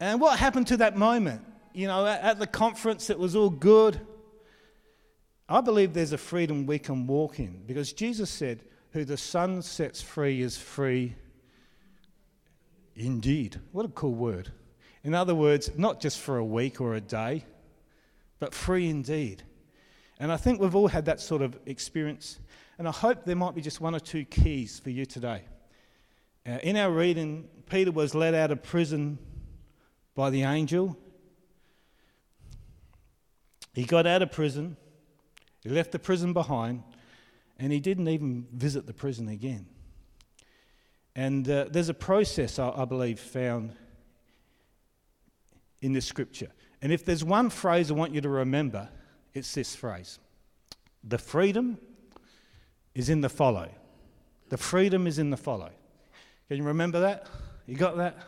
And 0.00 0.20
what 0.20 0.38
happened 0.38 0.66
to 0.68 0.76
that 0.78 0.96
moment? 0.96 1.44
You 1.72 1.86
know, 1.86 2.06
at 2.06 2.38
the 2.38 2.46
conference, 2.46 3.08
it 3.08 3.18
was 3.18 3.34
all 3.34 3.50
good. 3.50 4.00
I 5.48 5.60
believe 5.60 5.92
there's 5.92 6.12
a 6.12 6.18
freedom 6.18 6.66
we 6.66 6.78
can 6.78 7.06
walk 7.06 7.38
in 7.38 7.62
because 7.66 7.92
Jesus 7.92 8.30
said, 8.30 8.62
Who 8.92 9.04
the 9.04 9.16
Son 9.16 9.62
sets 9.62 10.00
free 10.00 10.42
is 10.42 10.56
free 10.56 11.14
indeed. 12.96 13.60
What 13.72 13.84
a 13.84 13.88
cool 13.88 14.14
word. 14.14 14.50
In 15.04 15.14
other 15.14 15.34
words, 15.34 15.70
not 15.76 16.00
just 16.00 16.18
for 16.18 16.36
a 16.36 16.44
week 16.44 16.80
or 16.80 16.94
a 16.94 17.00
day, 17.00 17.44
but 18.38 18.54
free 18.54 18.88
indeed. 18.88 19.42
And 20.18 20.30
I 20.30 20.36
think 20.36 20.60
we've 20.60 20.74
all 20.74 20.88
had 20.88 21.06
that 21.06 21.20
sort 21.20 21.42
of 21.42 21.58
experience. 21.66 22.38
And 22.82 22.88
I 22.88 22.90
hope 22.90 23.24
there 23.24 23.36
might 23.36 23.54
be 23.54 23.60
just 23.60 23.80
one 23.80 23.94
or 23.94 24.00
two 24.00 24.24
keys 24.24 24.80
for 24.80 24.90
you 24.90 25.06
today. 25.06 25.42
Uh, 26.44 26.58
in 26.64 26.76
our 26.76 26.90
reading, 26.90 27.48
Peter 27.70 27.92
was 27.92 28.12
let 28.12 28.34
out 28.34 28.50
of 28.50 28.60
prison 28.64 29.20
by 30.16 30.30
the 30.30 30.42
angel. 30.42 30.96
He 33.72 33.84
got 33.84 34.04
out 34.04 34.20
of 34.20 34.32
prison, 34.32 34.76
he 35.62 35.68
left 35.68 35.92
the 35.92 36.00
prison 36.00 36.32
behind, 36.32 36.82
and 37.56 37.72
he 37.72 37.78
didn't 37.78 38.08
even 38.08 38.48
visit 38.52 38.88
the 38.88 38.92
prison 38.92 39.28
again. 39.28 39.66
And 41.14 41.48
uh, 41.48 41.66
there's 41.70 41.88
a 41.88 41.94
process, 41.94 42.58
I, 42.58 42.70
I 42.70 42.84
believe, 42.84 43.20
found 43.20 43.76
in 45.80 45.92
this 45.92 46.06
scripture. 46.06 46.50
And 46.82 46.90
if 46.90 47.04
there's 47.04 47.22
one 47.22 47.48
phrase 47.48 47.92
I 47.92 47.94
want 47.94 48.12
you 48.12 48.20
to 48.22 48.28
remember, 48.28 48.88
it's 49.34 49.54
this 49.54 49.76
phrase 49.76 50.18
The 51.04 51.18
freedom 51.18 51.78
is 52.94 53.08
in 53.08 53.20
the 53.20 53.28
follow. 53.28 53.68
The 54.48 54.58
freedom 54.58 55.06
is 55.06 55.18
in 55.18 55.30
the 55.30 55.36
follow. 55.36 55.70
Can 56.48 56.56
you 56.58 56.64
remember 56.64 57.00
that? 57.00 57.26
You 57.66 57.76
got 57.76 57.96
that? 57.96 58.18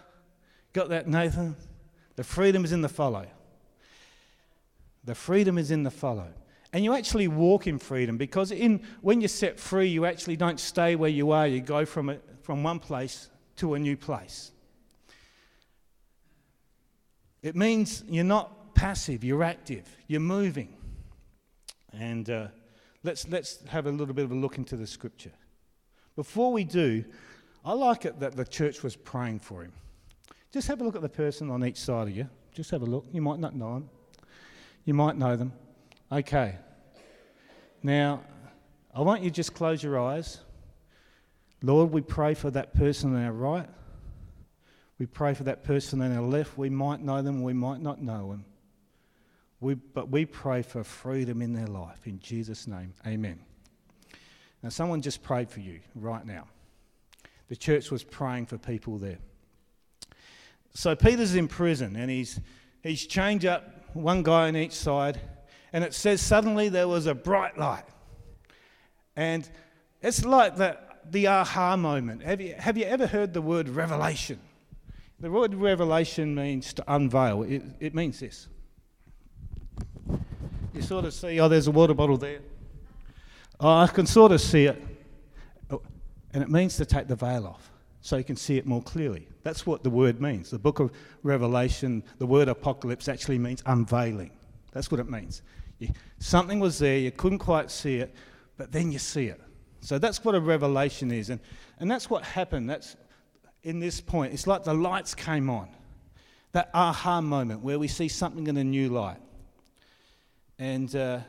Got 0.72 0.88
that, 0.88 1.06
Nathan? 1.06 1.56
The 2.16 2.24
freedom 2.24 2.64
is 2.64 2.72
in 2.72 2.80
the 2.80 2.88
follow. 2.88 3.26
The 5.04 5.14
freedom 5.14 5.58
is 5.58 5.70
in 5.70 5.82
the 5.82 5.90
follow. 5.90 6.28
And 6.72 6.82
you 6.82 6.94
actually 6.94 7.28
walk 7.28 7.66
in 7.66 7.78
freedom 7.78 8.16
because 8.16 8.50
in, 8.50 8.82
when 9.00 9.20
you're 9.20 9.28
set 9.28 9.60
free, 9.60 9.88
you 9.88 10.06
actually 10.06 10.36
don't 10.36 10.58
stay 10.58 10.96
where 10.96 11.10
you 11.10 11.30
are. 11.30 11.46
You 11.46 11.60
go 11.60 11.84
from, 11.84 12.08
a, 12.08 12.18
from 12.42 12.62
one 12.62 12.80
place 12.80 13.28
to 13.56 13.74
a 13.74 13.78
new 13.78 13.96
place. 13.96 14.50
It 17.42 17.54
means 17.54 18.02
you're 18.08 18.24
not 18.24 18.74
passive, 18.74 19.22
you're 19.22 19.44
active, 19.44 19.86
you're 20.08 20.20
moving. 20.20 20.74
And 21.92 22.28
uh, 22.28 22.48
let's, 23.04 23.28
let's 23.28 23.64
have 23.68 23.86
a 23.86 23.92
little 23.92 24.14
bit 24.14 24.24
of 24.24 24.32
a 24.32 24.34
look 24.34 24.58
into 24.58 24.76
the 24.76 24.86
scripture. 24.86 25.32
Before 26.16 26.52
we 26.52 26.64
do, 26.64 27.04
I 27.64 27.72
like 27.72 28.04
it 28.04 28.18
that 28.20 28.34
the 28.34 28.44
church 28.44 28.82
was 28.82 28.96
praying 28.96 29.40
for 29.40 29.62
him. 29.62 29.72
Just 30.52 30.68
have 30.68 30.80
a 30.80 30.84
look 30.84 30.96
at 30.96 31.02
the 31.02 31.08
person 31.08 31.50
on 31.50 31.64
each 31.64 31.76
side 31.76 32.08
of 32.08 32.16
you. 32.16 32.28
Just 32.52 32.70
have 32.70 32.82
a 32.82 32.86
look. 32.86 33.06
You 33.12 33.22
might 33.22 33.38
not 33.38 33.54
know 33.54 33.74
them, 33.74 33.90
you 34.84 34.94
might 34.94 35.16
know 35.16 35.36
them. 35.36 35.52
Okay. 36.10 36.56
Now, 37.82 38.22
I 38.94 39.02
want 39.02 39.22
you 39.22 39.30
to 39.30 39.34
just 39.34 39.54
close 39.54 39.82
your 39.82 40.00
eyes. 40.00 40.40
Lord, 41.62 41.90
we 41.90 42.00
pray 42.00 42.34
for 42.34 42.50
that 42.52 42.74
person 42.74 43.14
on 43.14 43.24
our 43.24 43.32
right. 43.32 43.68
We 44.98 45.06
pray 45.06 45.34
for 45.34 45.44
that 45.44 45.64
person 45.64 46.00
on 46.00 46.16
our 46.16 46.22
left. 46.22 46.56
We 46.56 46.70
might 46.70 47.00
know 47.00 47.20
them, 47.20 47.42
we 47.42 47.52
might 47.52 47.80
not 47.80 48.00
know 48.00 48.30
them. 48.30 48.44
We, 49.64 49.76
but 49.76 50.10
we 50.10 50.26
pray 50.26 50.60
for 50.60 50.84
freedom 50.84 51.40
in 51.40 51.54
their 51.54 51.66
life. 51.66 52.06
In 52.06 52.20
Jesus' 52.20 52.66
name, 52.66 52.92
amen. 53.06 53.38
Now, 54.62 54.68
someone 54.68 55.00
just 55.00 55.22
prayed 55.22 55.48
for 55.50 55.60
you 55.60 55.80
right 55.94 56.26
now. 56.26 56.44
The 57.48 57.56
church 57.56 57.90
was 57.90 58.04
praying 58.04 58.44
for 58.44 58.58
people 58.58 58.98
there. 58.98 59.16
So, 60.74 60.94
Peter's 60.94 61.34
in 61.34 61.48
prison 61.48 61.96
and 61.96 62.10
he's, 62.10 62.38
he's 62.82 63.06
chained 63.06 63.46
up, 63.46 63.64
one 63.94 64.22
guy 64.22 64.48
on 64.48 64.56
each 64.56 64.72
side, 64.74 65.18
and 65.72 65.82
it 65.82 65.94
says 65.94 66.20
suddenly 66.20 66.68
there 66.68 66.86
was 66.86 67.06
a 67.06 67.14
bright 67.14 67.56
light. 67.56 67.84
And 69.16 69.48
it's 70.02 70.26
like 70.26 70.56
the, 70.56 70.76
the 71.10 71.28
aha 71.28 71.74
moment. 71.78 72.22
Have 72.22 72.42
you, 72.42 72.54
have 72.58 72.76
you 72.76 72.84
ever 72.84 73.06
heard 73.06 73.32
the 73.32 73.40
word 73.40 73.70
revelation? 73.70 74.40
The 75.20 75.30
word 75.30 75.54
revelation 75.54 76.34
means 76.34 76.74
to 76.74 76.84
unveil. 76.86 77.44
It, 77.44 77.62
it 77.80 77.94
means 77.94 78.20
this. 78.20 78.48
You 80.74 80.82
sort 80.82 81.04
of 81.04 81.14
see, 81.14 81.38
oh, 81.38 81.48
there's 81.48 81.68
a 81.68 81.70
water 81.70 81.94
bottle 81.94 82.16
there. 82.16 82.40
Oh, 83.60 83.78
I 83.78 83.86
can 83.86 84.06
sort 84.06 84.32
of 84.32 84.40
see 84.40 84.66
it. 84.66 84.82
Oh, 85.70 85.80
and 86.32 86.42
it 86.42 86.50
means 86.50 86.76
to 86.78 86.84
take 86.84 87.06
the 87.06 87.14
veil 87.14 87.46
off 87.46 87.70
so 88.00 88.16
you 88.16 88.24
can 88.24 88.36
see 88.36 88.58
it 88.58 88.66
more 88.66 88.82
clearly. 88.82 89.28
That's 89.44 89.64
what 89.66 89.84
the 89.84 89.90
word 89.90 90.20
means. 90.20 90.50
The 90.50 90.58
book 90.58 90.80
of 90.80 90.90
Revelation, 91.22 92.02
the 92.18 92.26
word 92.26 92.48
apocalypse 92.48 93.08
actually 93.08 93.38
means 93.38 93.62
unveiling. 93.66 94.32
That's 94.72 94.90
what 94.90 94.98
it 94.98 95.08
means. 95.08 95.42
You, 95.78 95.88
something 96.18 96.58
was 96.58 96.78
there, 96.80 96.98
you 96.98 97.12
couldn't 97.12 97.38
quite 97.38 97.70
see 97.70 97.98
it, 97.98 98.14
but 98.56 98.72
then 98.72 98.90
you 98.90 98.98
see 98.98 99.26
it. 99.26 99.40
So 99.80 99.98
that's 99.98 100.24
what 100.24 100.34
a 100.34 100.40
revelation 100.40 101.12
is. 101.12 101.30
And, 101.30 101.40
and 101.78 101.90
that's 101.90 102.10
what 102.10 102.24
happened. 102.24 102.68
That's 102.68 102.96
in 103.62 103.78
this 103.78 104.00
point. 104.00 104.32
It's 104.32 104.46
like 104.46 104.64
the 104.64 104.74
lights 104.74 105.14
came 105.14 105.48
on. 105.48 105.68
That 106.52 106.70
aha 106.74 107.20
moment 107.20 107.62
where 107.62 107.78
we 107.78 107.86
see 107.88 108.08
something 108.08 108.46
in 108.48 108.56
a 108.56 108.64
new 108.64 108.88
light. 108.88 109.18
And, 110.58 110.94
uh, 110.94 111.20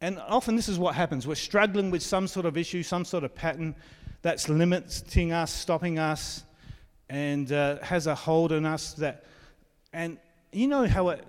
and 0.00 0.18
often 0.18 0.56
this 0.56 0.68
is 0.68 0.78
what 0.78 0.94
happens. 0.94 1.26
We're 1.26 1.34
struggling 1.34 1.90
with 1.90 2.02
some 2.02 2.26
sort 2.26 2.46
of 2.46 2.56
issue, 2.56 2.82
some 2.82 3.04
sort 3.04 3.24
of 3.24 3.34
pattern 3.34 3.74
that's 4.22 4.48
limiting 4.48 5.32
us, 5.32 5.52
stopping 5.52 5.98
us, 5.98 6.44
and 7.08 7.50
uh, 7.52 7.78
has 7.82 8.06
a 8.06 8.14
hold 8.14 8.52
on 8.52 8.64
us. 8.64 8.92
That, 8.94 9.24
and 9.92 10.18
you 10.52 10.68
know 10.68 10.86
how 10.86 11.10
it 11.10 11.24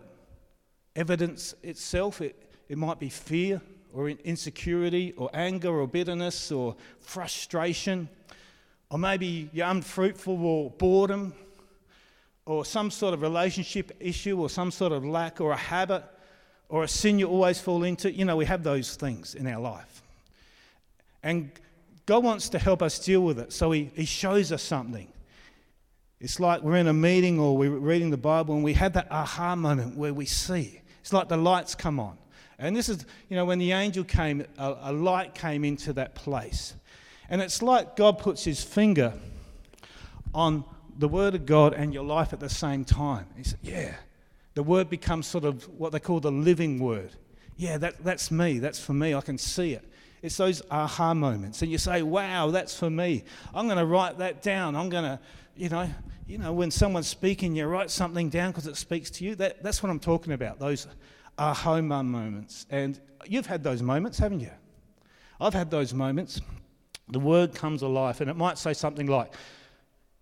evidence 0.95 1.55
itself? 1.63 2.21
It, 2.21 2.51
it 2.67 2.77
might 2.77 2.99
be 2.99 3.09
fear 3.09 3.61
or 3.93 4.09
insecurity 4.09 5.13
or 5.17 5.29
anger 5.33 5.69
or 5.69 5.87
bitterness 5.87 6.51
or 6.51 6.75
frustration 6.99 8.09
or 8.91 8.97
maybe 8.97 9.49
you're 9.53 9.67
unfruitful 9.67 10.43
or 10.43 10.71
boredom, 10.71 11.33
or 12.45 12.65
some 12.65 12.89
sort 12.89 13.13
of 13.13 13.21
relationship 13.21 13.91
issue, 13.99 14.39
or 14.39 14.49
some 14.49 14.71
sort 14.71 14.91
of 14.91 15.05
lack, 15.05 15.39
or 15.39 15.51
a 15.51 15.57
habit, 15.57 16.03
or 16.69 16.83
a 16.83 16.87
sin 16.87 17.19
you 17.19 17.27
always 17.27 17.59
fall 17.59 17.83
into. 17.83 18.11
You 18.11 18.25
know, 18.25 18.37
we 18.37 18.45
have 18.45 18.63
those 18.63 18.95
things 18.95 19.35
in 19.35 19.47
our 19.47 19.59
life. 19.59 20.01
And 21.21 21.51
God 22.05 22.23
wants 22.23 22.49
to 22.49 22.59
help 22.59 22.81
us 22.81 22.97
deal 22.99 23.21
with 23.21 23.39
it, 23.39 23.51
so 23.51 23.71
He, 23.71 23.91
he 23.95 24.05
shows 24.05 24.51
us 24.51 24.63
something. 24.63 25.07
It's 26.19 26.39
like 26.39 26.61
we're 26.61 26.77
in 26.77 26.87
a 26.87 26.93
meeting 26.93 27.39
or 27.39 27.57
we're 27.57 27.69
reading 27.69 28.09
the 28.09 28.17
Bible 28.17 28.55
and 28.55 28.63
we 28.63 28.73
have 28.73 28.93
that 28.93 29.07
aha 29.09 29.55
moment 29.55 29.95
where 29.95 30.13
we 30.13 30.25
see. 30.25 30.81
It's 31.01 31.13
like 31.13 31.29
the 31.29 31.37
lights 31.37 31.75
come 31.75 31.99
on. 31.99 32.17
And 32.57 32.75
this 32.75 32.89
is, 32.89 33.05
you 33.29 33.37
know, 33.37 33.45
when 33.45 33.57
the 33.57 33.71
angel 33.71 34.03
came, 34.03 34.45
a, 34.57 34.75
a 34.81 34.91
light 34.91 35.33
came 35.33 35.63
into 35.63 35.93
that 35.93 36.15
place. 36.15 36.73
And 37.29 37.41
it's 37.41 37.61
like 37.61 37.95
God 37.95 38.19
puts 38.19 38.43
his 38.43 38.61
finger 38.61 39.13
on 40.33 40.65
the 40.97 41.07
Word 41.07 41.35
of 41.35 41.45
God 41.45 41.73
and 41.73 41.93
your 41.93 42.03
life 42.03 42.33
at 42.33 42.41
the 42.41 42.49
same 42.49 42.83
time. 42.83 43.25
He 43.37 43.43
said, 43.43 43.59
Yeah. 43.63 43.93
The 44.53 44.63
Word 44.63 44.89
becomes 44.89 45.27
sort 45.27 45.45
of 45.45 45.67
what 45.69 45.91
they 45.91 45.99
call 45.99 46.19
the 46.19 46.31
living 46.31 46.79
Word. 46.79 47.15
Yeah, 47.55 47.77
that, 47.77 48.03
that's 48.03 48.31
me. 48.31 48.59
That's 48.59 48.79
for 48.79 48.93
me. 48.93 49.13
I 49.13 49.21
can 49.21 49.37
see 49.37 49.73
it. 49.73 49.85
It's 50.21 50.37
those 50.37 50.61
aha 50.69 51.13
moments. 51.13 51.61
And 51.61 51.71
you 51.71 51.77
say, 51.77 52.01
Wow, 52.01 52.51
that's 52.51 52.77
for 52.77 52.89
me. 52.89 53.23
I'm 53.53 53.67
going 53.67 53.77
to 53.77 53.85
write 53.85 54.17
that 54.17 54.41
down. 54.41 54.75
I'm 54.75 54.89
going 54.89 55.03
to, 55.03 55.19
you 55.55 55.69
know, 55.69 55.89
you 56.27 56.37
know, 56.37 56.53
when 56.53 56.71
someone's 56.71 57.07
speaking, 57.07 57.55
you 57.55 57.65
write 57.65 57.89
something 57.89 58.29
down 58.29 58.51
because 58.51 58.67
it 58.67 58.77
speaks 58.77 59.09
to 59.11 59.23
you. 59.23 59.35
That, 59.35 59.63
that's 59.63 59.81
what 59.81 59.89
I'm 59.89 59.99
talking 59.99 60.33
about, 60.33 60.59
those 60.59 60.87
aha 61.37 61.81
moments. 61.81 62.65
And 62.69 62.99
you've 63.25 63.47
had 63.47 63.63
those 63.63 63.81
moments, 63.81 64.19
haven't 64.19 64.41
you? 64.41 64.51
I've 65.41 65.53
had 65.53 65.71
those 65.71 65.93
moments 65.93 66.41
the 67.09 67.19
word 67.19 67.55
comes 67.55 67.81
alive. 67.81 68.21
And 68.21 68.29
it 68.29 68.37
might 68.37 68.57
say 68.57 68.73
something 68.73 69.07
like, 69.07 69.33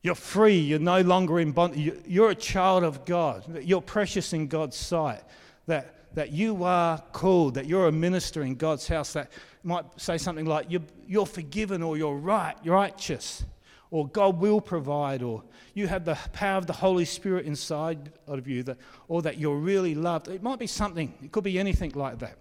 You're 0.04 0.16
free, 0.16 0.58
you're 0.58 0.80
no 0.80 1.02
longer 1.02 1.40
in 1.40 1.52
bondage, 1.52 1.94
you're 2.06 2.30
a 2.30 2.36
child 2.36 2.84
of 2.84 3.04
God, 3.06 3.64
you're 3.64 3.82
precious 3.82 4.32
in 4.32 4.48
God's 4.48 4.78
sight, 4.78 5.22
that, 5.66 6.14
that 6.16 6.32
you 6.32 6.64
are 6.64 7.00
called, 7.12 7.56
that 7.56 7.66
you're 7.66 7.88
a 7.88 7.92
minister 7.92 8.44
in 8.44 8.56
God's 8.56 8.88
house, 8.88 9.14
that 9.14 9.32
might 9.64 9.86
say 9.98 10.18
something 10.18 10.46
like, 10.46 10.68
You're, 10.70 10.84
you're 11.08 11.26
forgiven 11.26 11.82
or 11.84 11.98
you're 11.98 12.16
right, 12.16 12.56
righteous. 12.64 13.44
or 13.90 14.08
God 14.08 14.40
will 14.40 14.62
provide, 14.62 15.24
or 15.24 15.44
you 15.74 15.88
have 15.88 16.06
the 16.06 16.18
power 16.34 16.58
of 16.58 16.68
the 16.68 16.74
Holy 16.74 17.06
Spirit 17.06 17.46
inside 17.46 18.12
of 18.28 18.48
you, 18.48 18.64
that, 18.64 18.78
or 19.08 19.22
that 19.22 19.38
you're 19.38 19.58
really 19.58 19.96
loved. 19.96 20.28
It 20.28 20.44
might 20.44 20.60
be 20.60 20.68
something, 20.68 21.14
it 21.24 21.32
could 21.32 21.44
be 21.44 21.58
anything 21.60 21.92
like 21.96 22.20
that. 22.20 22.38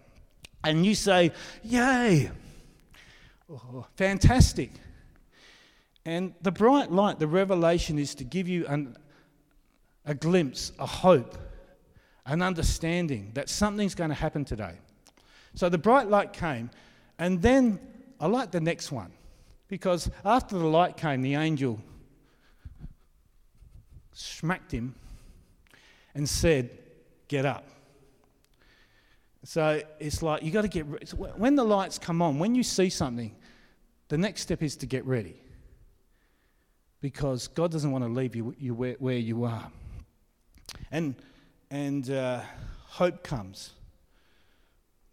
And 0.65 0.85
you 0.85 0.95
say, 0.95 1.33
Yay! 1.63 2.31
Oh, 3.51 3.87
fantastic. 3.97 4.73
And 6.07 6.35
the 6.41 6.53
bright 6.53 6.93
light, 6.93 7.19
the 7.19 7.27
revelation, 7.27 7.99
is 7.99 8.15
to 8.15 8.25
give 8.25 8.47
you 8.47 8.65
an, 8.69 8.97
a 10.05 10.15
glimpse, 10.15 10.71
a 10.79 10.87
hope, 10.87 11.37
an 12.25 12.43
understanding 12.43 13.33
that 13.35 13.49
something's 13.49 13.97
going 13.97 14.11
to 14.11 14.15
happen 14.15 14.45
today. 14.45 14.79
So 15.55 15.69
the 15.69 15.79
bright 15.79 16.09
light 16.09 16.33
came, 16.33 16.71
and 17.19 17.43
then 17.43 17.81
I 18.21 18.29
like 18.29 18.53
the 18.53 18.61
next 18.61 18.93
one 18.93 19.11
because 19.67 20.09
after 20.25 20.57
the 20.57 20.67
light 20.67 20.97
came, 20.97 21.23
the 21.23 21.35
angel 21.35 21.81
smacked 24.13 24.71
him 24.71 24.95
and 26.15 26.29
said, 26.29 26.71
Get 27.27 27.45
up. 27.45 27.65
So 29.43 29.83
it's 29.99 30.23
like 30.23 30.45
you 30.45 30.53
got 30.53 30.63
to 30.63 30.69
get 30.69 30.85
when 31.37 31.57
the 31.57 31.65
lights 31.65 31.99
come 31.99 32.23
on, 32.23 32.39
when 32.39 32.55
you 32.55 32.63
see 32.63 32.91
something, 32.91 33.35
the 34.07 34.17
next 34.17 34.43
step 34.43 34.63
is 34.63 34.77
to 34.77 34.87
get 34.87 35.05
ready. 35.05 35.41
Because 37.07 37.47
God 37.47 37.71
doesn't 37.71 37.93
want 37.93 38.03
to 38.03 38.11
leave 38.11 38.35
you, 38.35 38.53
you 38.59 38.75
where, 38.75 38.97
where 38.99 39.17
you 39.17 39.45
are. 39.45 39.71
And, 40.91 41.15
and 41.71 42.11
uh, 42.11 42.41
hope 42.89 43.23
comes. 43.23 43.71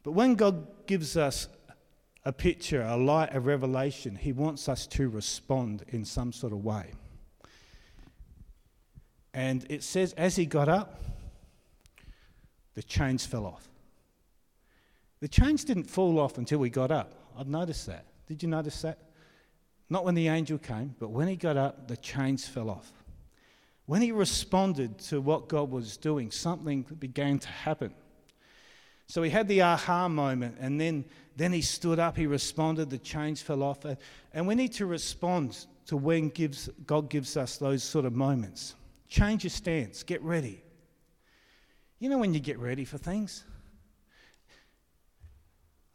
But 0.01 0.13
when 0.13 0.33
God 0.33 0.87
gives 0.87 1.15
us 1.15 1.47
a 2.25 2.33
picture, 2.33 2.81
a 2.81 2.97
light, 2.97 3.29
a 3.31 3.39
revelation, 3.39 4.15
He 4.15 4.31
wants 4.31 4.67
us 4.67 4.87
to 4.87 5.07
respond 5.07 5.83
in 5.89 6.03
some 6.03 6.33
sort 6.33 6.51
of 6.51 6.63
way. 6.63 6.93
And 9.31 9.63
it 9.69 9.83
says, 9.83 10.13
as 10.13 10.35
he 10.35 10.47
got 10.47 10.67
up, 10.67 10.99
the 12.73 12.81
chains 12.81 13.23
fell 13.23 13.45
off. 13.45 13.67
The 15.19 15.27
chains 15.27 15.63
didn't 15.63 15.91
fall 15.91 16.17
off 16.17 16.39
until 16.39 16.63
he 16.63 16.71
got 16.71 16.89
up. 16.89 17.13
I've 17.37 17.47
noticed 17.47 17.85
that. 17.85 18.05
Did 18.27 18.41
you 18.41 18.49
notice 18.49 18.81
that? 18.81 18.97
Not 19.93 20.05
when 20.05 20.15
the 20.15 20.27
angel 20.29 20.57
came, 20.57 20.95
but 20.97 21.11
when 21.11 21.27
he 21.27 21.35
got 21.35 21.55
up, 21.55 21.87
the 21.87 21.97
chains 21.97 22.47
fell 22.47 22.71
off. 22.71 22.91
When 23.85 24.01
he 24.01 24.11
responded 24.11 24.97
to 25.09 25.21
what 25.21 25.47
God 25.47 25.69
was 25.69 25.97
doing, 25.97 26.31
something 26.31 26.81
began 26.97 27.37
to 27.37 27.47
happen. 27.47 27.93
So 29.05 29.21
he 29.21 29.29
had 29.29 29.47
the 29.47 29.61
aha 29.61 30.07
moment, 30.07 30.57
and 30.59 30.81
then, 30.81 31.05
then 31.35 31.53
he 31.53 31.61
stood 31.61 31.99
up, 31.99 32.17
he 32.17 32.25
responded, 32.25 32.89
the 32.89 32.97
chains 32.97 33.43
fell 33.43 33.61
off. 33.61 33.85
And 34.33 34.47
we 34.47 34.55
need 34.55 34.73
to 34.73 34.87
respond 34.87 35.67
to 35.85 35.95
when 35.95 36.29
gives, 36.29 36.69
God 36.87 37.07
gives 37.07 37.37
us 37.37 37.57
those 37.57 37.83
sort 37.83 38.05
of 38.05 38.13
moments. 38.13 38.73
Change 39.09 39.43
your 39.43 39.51
stance, 39.51 40.01
get 40.01 40.23
ready. 40.23 40.63
You 41.99 42.09
know 42.09 42.17
when 42.17 42.33
you 42.33 42.39
get 42.39 42.57
ready 42.57 42.83
for 42.83 42.97
things? 42.97 43.43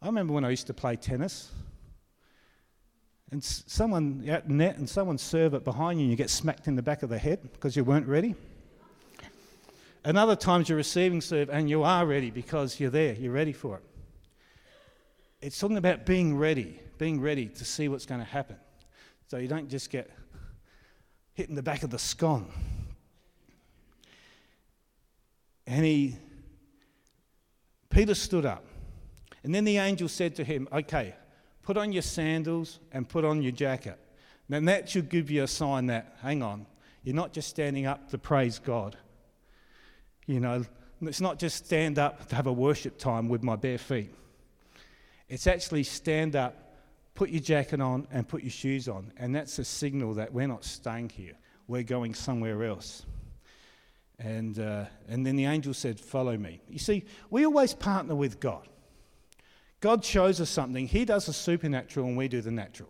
I 0.00 0.06
remember 0.06 0.34
when 0.34 0.44
I 0.44 0.50
used 0.50 0.68
to 0.68 0.74
play 0.74 0.94
tennis 0.94 1.50
and 3.30 3.44
someone 3.44 4.28
out 4.30 4.48
net 4.48 4.78
and 4.78 4.88
someone 4.88 5.18
serve 5.18 5.54
it 5.54 5.64
behind 5.64 5.98
you 5.98 6.04
and 6.04 6.10
you 6.10 6.16
get 6.16 6.30
smacked 6.30 6.66
in 6.66 6.76
the 6.76 6.82
back 6.82 7.02
of 7.02 7.10
the 7.10 7.18
head 7.18 7.40
because 7.52 7.76
you 7.76 7.84
weren't 7.84 8.06
ready. 8.06 8.34
And 10.04 10.16
other 10.16 10.36
times 10.36 10.68
you're 10.68 10.78
receiving 10.78 11.20
serve 11.20 11.50
and 11.50 11.68
you 11.68 11.82
are 11.82 12.06
ready 12.06 12.30
because 12.30 12.80
you're 12.80 12.90
there, 12.90 13.12
you're 13.14 13.32
ready 13.32 13.52
for 13.52 13.76
it. 13.76 13.82
It's 15.42 15.58
talking 15.58 15.76
about 15.76 16.06
being 16.06 16.36
ready, 16.36 16.80
being 16.96 17.20
ready 17.20 17.46
to 17.46 17.64
see 17.64 17.88
what's 17.88 18.06
going 18.06 18.20
to 18.20 18.26
happen. 18.26 18.56
So 19.28 19.36
you 19.36 19.48
don't 19.48 19.68
just 19.68 19.90
get 19.90 20.10
hit 21.34 21.48
in 21.48 21.54
the 21.54 21.62
back 21.62 21.82
of 21.82 21.90
the 21.90 21.98
scone. 21.98 22.50
And 25.66 25.84
he, 25.84 26.16
Peter 27.90 28.14
stood 28.14 28.46
up. 28.46 28.64
And 29.44 29.54
then 29.54 29.64
the 29.64 29.76
angel 29.76 30.08
said 30.08 30.34
to 30.36 30.44
him, 30.44 30.66
Okay, 30.72 31.14
Put 31.68 31.76
on 31.76 31.92
your 31.92 32.00
sandals 32.00 32.80
and 32.92 33.06
put 33.06 33.26
on 33.26 33.42
your 33.42 33.52
jacket. 33.52 33.98
Then 34.48 34.64
that 34.64 34.88
should 34.88 35.10
give 35.10 35.30
you 35.30 35.42
a 35.42 35.46
sign 35.46 35.84
that, 35.88 36.16
hang 36.22 36.42
on, 36.42 36.64
you're 37.02 37.14
not 37.14 37.34
just 37.34 37.50
standing 37.50 37.84
up 37.84 38.08
to 38.08 38.16
praise 38.16 38.58
God. 38.58 38.96
You 40.24 40.40
know, 40.40 40.64
it's 41.02 41.20
not 41.20 41.38
just 41.38 41.66
stand 41.66 41.98
up 41.98 42.26
to 42.30 42.36
have 42.36 42.46
a 42.46 42.52
worship 42.54 42.96
time 42.96 43.28
with 43.28 43.42
my 43.42 43.54
bare 43.54 43.76
feet. 43.76 44.14
It's 45.28 45.46
actually 45.46 45.82
stand 45.82 46.36
up, 46.36 46.56
put 47.14 47.28
your 47.28 47.42
jacket 47.42 47.82
on, 47.82 48.08
and 48.10 48.26
put 48.26 48.42
your 48.42 48.50
shoes 48.50 48.88
on. 48.88 49.12
And 49.18 49.34
that's 49.34 49.58
a 49.58 49.64
signal 49.64 50.14
that 50.14 50.32
we're 50.32 50.48
not 50.48 50.64
staying 50.64 51.10
here, 51.10 51.34
we're 51.66 51.82
going 51.82 52.14
somewhere 52.14 52.64
else. 52.64 53.04
And, 54.18 54.58
uh, 54.58 54.86
and 55.06 55.26
then 55.26 55.36
the 55.36 55.44
angel 55.44 55.74
said, 55.74 56.00
Follow 56.00 56.38
me. 56.38 56.62
You 56.70 56.78
see, 56.78 57.04
we 57.28 57.44
always 57.44 57.74
partner 57.74 58.14
with 58.14 58.40
God. 58.40 58.66
God 59.80 60.04
shows 60.04 60.40
us 60.40 60.50
something. 60.50 60.86
He 60.86 61.04
does 61.04 61.26
the 61.26 61.32
supernatural 61.32 62.06
and 62.06 62.16
we 62.16 62.28
do 62.28 62.40
the 62.40 62.50
natural. 62.50 62.88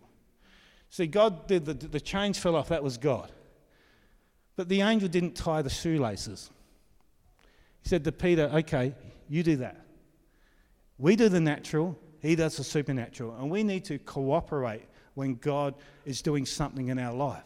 See, 0.89 1.05
God 1.05 1.47
did 1.47 1.65
the, 1.65 1.73
the 1.73 1.99
chains 1.99 2.39
fell 2.39 2.55
off, 2.55 2.69
that 2.69 2.83
was 2.83 2.97
God. 2.97 3.31
But 4.55 4.69
the 4.69 4.81
angel 4.81 5.07
didn't 5.07 5.35
tie 5.35 5.61
the 5.61 5.69
shoelaces. 5.69 6.49
He 7.83 7.89
said 7.89 8.03
to 8.03 8.11
Peter, 8.11 8.49
okay, 8.55 8.93
you 9.29 9.43
do 9.43 9.57
that. 9.57 9.85
We 10.97 11.15
do 11.15 11.29
the 11.29 11.39
natural, 11.39 11.97
he 12.21 12.35
does 12.35 12.57
the 12.57 12.63
supernatural. 12.63 13.35
And 13.35 13.49
we 13.49 13.63
need 13.63 13.85
to 13.85 13.99
cooperate 13.99 14.83
when 15.13 15.35
God 15.35 15.75
is 16.05 16.21
doing 16.21 16.45
something 16.45 16.89
in 16.89 16.99
our 16.99 17.13
life. 17.13 17.43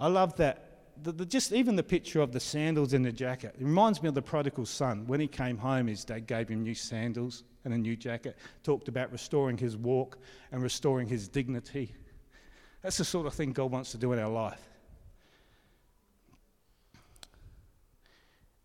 I 0.00 0.08
love 0.08 0.36
that 0.36 0.67
the, 1.02 1.12
the, 1.12 1.26
just 1.26 1.52
even 1.52 1.76
the 1.76 1.82
picture 1.82 2.20
of 2.20 2.32
the 2.32 2.40
sandals 2.40 2.92
and 2.92 3.04
the 3.04 3.12
jacket 3.12 3.54
it 3.58 3.64
reminds 3.64 4.02
me 4.02 4.08
of 4.08 4.14
the 4.14 4.22
prodigal 4.22 4.66
son. 4.66 5.06
When 5.06 5.20
he 5.20 5.28
came 5.28 5.58
home, 5.58 5.86
his 5.86 6.04
dad 6.04 6.26
gave 6.26 6.48
him 6.48 6.62
new 6.62 6.74
sandals 6.74 7.44
and 7.64 7.74
a 7.74 7.78
new 7.78 7.96
jacket, 7.96 8.36
talked 8.62 8.88
about 8.88 9.12
restoring 9.12 9.58
his 9.58 9.76
walk 9.76 10.18
and 10.52 10.62
restoring 10.62 11.08
his 11.08 11.28
dignity. 11.28 11.94
That's 12.82 12.98
the 12.98 13.04
sort 13.04 13.26
of 13.26 13.34
thing 13.34 13.52
God 13.52 13.70
wants 13.70 13.90
to 13.92 13.98
do 13.98 14.12
in 14.12 14.18
our 14.18 14.30
life. 14.30 14.60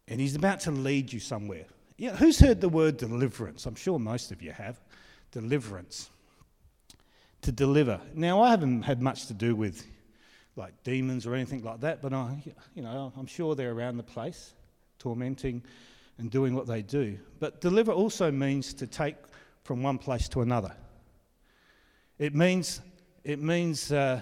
And 0.07 0.19
he's 0.19 0.35
about 0.35 0.59
to 0.61 0.71
lead 0.71 1.11
you 1.11 1.19
somewhere. 1.19 1.65
You 1.97 2.09
know, 2.09 2.15
who's 2.15 2.39
heard 2.39 2.61
the 2.61 2.69
word 2.69 2.97
deliverance? 2.97 3.65
I'm 3.65 3.75
sure 3.75 3.99
most 3.99 4.31
of 4.31 4.41
you 4.41 4.51
have. 4.51 4.79
Deliverance. 5.31 6.09
To 7.41 7.51
deliver. 7.51 7.99
Now, 8.13 8.41
I 8.41 8.51
haven't 8.51 8.83
had 8.83 9.01
much 9.01 9.27
to 9.27 9.33
do 9.33 9.55
with 9.55 9.85
like 10.55 10.73
demons 10.83 11.25
or 11.25 11.33
anything 11.33 11.63
like 11.63 11.81
that, 11.81 12.01
but 12.01 12.13
I, 12.13 12.41
you 12.75 12.83
know, 12.83 13.11
I'm 13.17 13.25
sure 13.25 13.55
they're 13.55 13.71
around 13.71 13.97
the 13.97 14.03
place, 14.03 14.53
tormenting 14.99 15.63
and 16.17 16.29
doing 16.29 16.55
what 16.55 16.67
they 16.67 16.81
do. 16.81 17.17
But 17.39 17.59
deliver 17.59 17.91
also 17.91 18.31
means 18.31 18.73
to 18.75 18.87
take 18.87 19.15
from 19.63 19.81
one 19.81 19.97
place 19.97 20.27
to 20.29 20.41
another. 20.41 20.71
It 22.19 22.35
means, 22.35 22.81
it 23.23 23.39
means, 23.39 23.91
uh, 23.91 24.21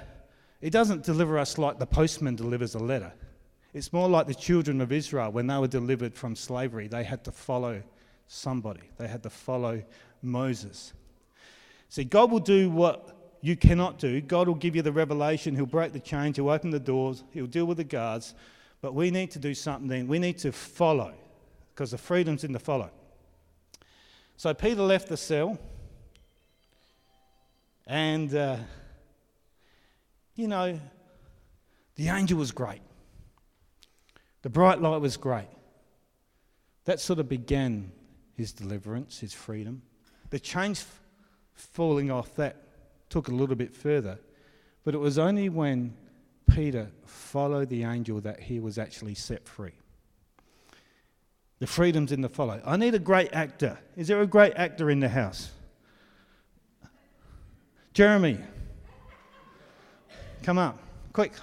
it 0.62 0.70
doesn't 0.70 1.04
deliver 1.04 1.38
us 1.38 1.58
like 1.58 1.80
the 1.80 1.86
postman 1.86 2.36
delivers 2.36 2.76
a 2.76 2.80
letter. 2.80 3.12
It's 3.74 3.92
more 3.92 4.08
like 4.08 4.28
the 4.28 4.36
children 4.36 4.80
of 4.82 4.92
Israel 4.92 5.32
when 5.32 5.48
they 5.48 5.58
were 5.58 5.68
delivered 5.68 6.16
from 6.16 6.36
slavery. 6.36 6.88
They 6.88 7.04
had 7.04 7.24
to 7.26 7.32
follow 7.32 7.82
somebody. 8.28 8.90
They 8.98 9.08
had 9.08 9.24
to 9.24 9.30
follow 9.30 9.84
Moses. 10.22 10.94
See, 11.90 12.06
God 12.06 12.32
will 12.32 12.40
do 12.40 12.70
what 12.70 13.21
you 13.42 13.56
cannot 13.56 13.98
do. 13.98 14.22
God 14.22 14.48
will 14.48 14.56
give 14.56 14.76
you 14.76 14.82
the 14.82 14.92
revelation, 14.92 15.56
He'll 15.56 15.66
break 15.66 15.94
the 15.94 16.00
chains, 16.00 16.38
He'll 16.38 16.50
open 16.50 16.70
the 16.70 16.80
doors, 16.80 17.24
He'll 17.32 17.48
deal 17.48 17.66
with 17.66 17.78
the 17.78 17.84
guards. 17.84 18.34
But 18.82 18.94
we 18.94 19.12
need 19.12 19.32
to 19.32 19.40
do 19.40 19.54
something. 19.54 19.88
Then. 19.88 20.08
We 20.08 20.20
need 20.20 20.40
to 20.40 20.52
follow 20.52 21.14
because 21.74 21.92
the 21.92 21.98
freedom's 21.98 22.44
in 22.44 22.52
the 22.52 22.60
follow. 22.60 22.92
So 24.38 24.54
Peter 24.54 24.82
left 24.82 25.08
the 25.08 25.18
cell, 25.18 25.60
and 27.86 28.34
uh, 28.34 28.58
you 30.36 30.48
know, 30.48 30.80
the 31.96 32.10
angel 32.10 32.40
was 32.40 32.52
great. 32.52 32.82
The 34.42 34.50
bright 34.50 34.82
light 34.82 35.00
was 35.02 35.18
great. 35.18 35.48
That 36.86 37.00
sort 37.00 37.20
of 37.20 37.30
began 37.30 37.92
his 38.36 38.52
deliverance, 38.52 39.20
his 39.20 39.34
freedom. 39.34 39.84
The 40.32 40.40
chains 40.40 40.86
falling 41.54 42.10
off, 42.10 42.36
that 42.36 42.61
took 43.12 43.28
a 43.28 43.32
little 43.32 43.56
bit 43.56 43.76
further. 43.76 44.18
But 44.84 44.96
it 44.96 44.98
was 44.98 45.20
only 45.20 45.50
when 45.50 45.94
Peter 46.50 46.90
followed 47.06 47.70
the 47.70 47.84
angel 47.84 48.20
that 48.22 48.40
he 48.40 48.60
was 48.60 48.80
actually 48.80 49.14
set 49.14 49.48
free. 49.48 49.74
The 51.60 51.68
freedom's 51.68 52.12
in 52.12 52.22
the 52.22 52.30
follow. 52.30 52.60
I 52.66 52.78
need 52.78 52.96
a 52.96 53.00
great 53.00 53.32
actor. 53.34 53.78
Is 53.96 54.08
there 54.08 54.22
a 54.22 54.26
great 54.26 54.54
actor 54.56 54.90
in 54.90 55.00
the 55.00 55.10
house? 55.10 55.52
Jeremy, 57.94 58.40
come 60.42 60.58
up, 60.58 60.80
quick. 61.14 61.34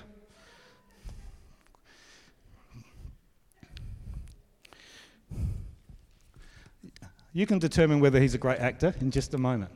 You 7.33 7.46
can 7.46 7.61
determine 7.61 8.00
whether 8.00 8.18
he's 8.18 8.35
a 8.35 8.38
great 8.38 8.59
actor 8.59 8.94
in 9.00 9.12
just 9.12 9.35
a 9.35 9.38
moment. 9.38 9.70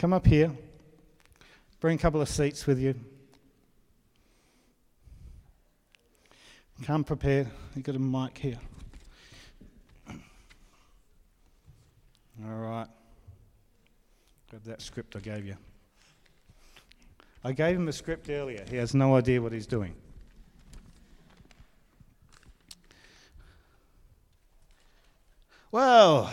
Come 0.00 0.14
up 0.14 0.26
here. 0.26 0.50
Bring 1.78 1.96
a 1.96 1.98
couple 2.00 2.22
of 2.22 2.28
seats 2.30 2.66
with 2.66 2.78
you. 2.78 2.94
Come 6.84 7.04
prepared. 7.04 7.48
You've 7.76 7.84
got 7.84 7.96
a 7.96 7.98
mic 7.98 8.38
here. 8.38 8.56
All 10.08 10.16
right. 12.42 12.86
Grab 14.48 14.64
that 14.64 14.80
script 14.80 15.16
I 15.16 15.20
gave 15.20 15.44
you. 15.44 15.58
I 17.44 17.52
gave 17.52 17.76
him 17.76 17.86
a 17.86 17.92
script 17.92 18.30
earlier. 18.30 18.64
He 18.70 18.76
has 18.76 18.94
no 18.94 19.16
idea 19.16 19.42
what 19.42 19.52
he's 19.52 19.66
doing. 19.66 19.94
Well, 25.70 26.32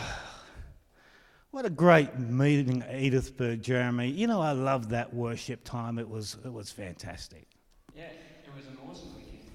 what 1.58 1.66
a 1.66 1.70
great 1.72 2.20
meeting 2.20 2.84
at 2.84 2.94
Edithburgh, 2.94 3.56
Jeremy. 3.56 4.12
You 4.12 4.28
know, 4.28 4.40
I 4.40 4.52
loved 4.52 4.92
that 4.92 5.12
worship 5.12 5.64
time. 5.64 5.98
It 5.98 6.08
was, 6.08 6.38
it 6.46 6.54
was 6.54 6.70
fantastic. 6.70 7.48
Yeah, 7.96 8.04
it 8.04 8.56
was 8.56 8.68
an 8.68 8.78
awesome 8.88 9.16
weekend. 9.16 9.50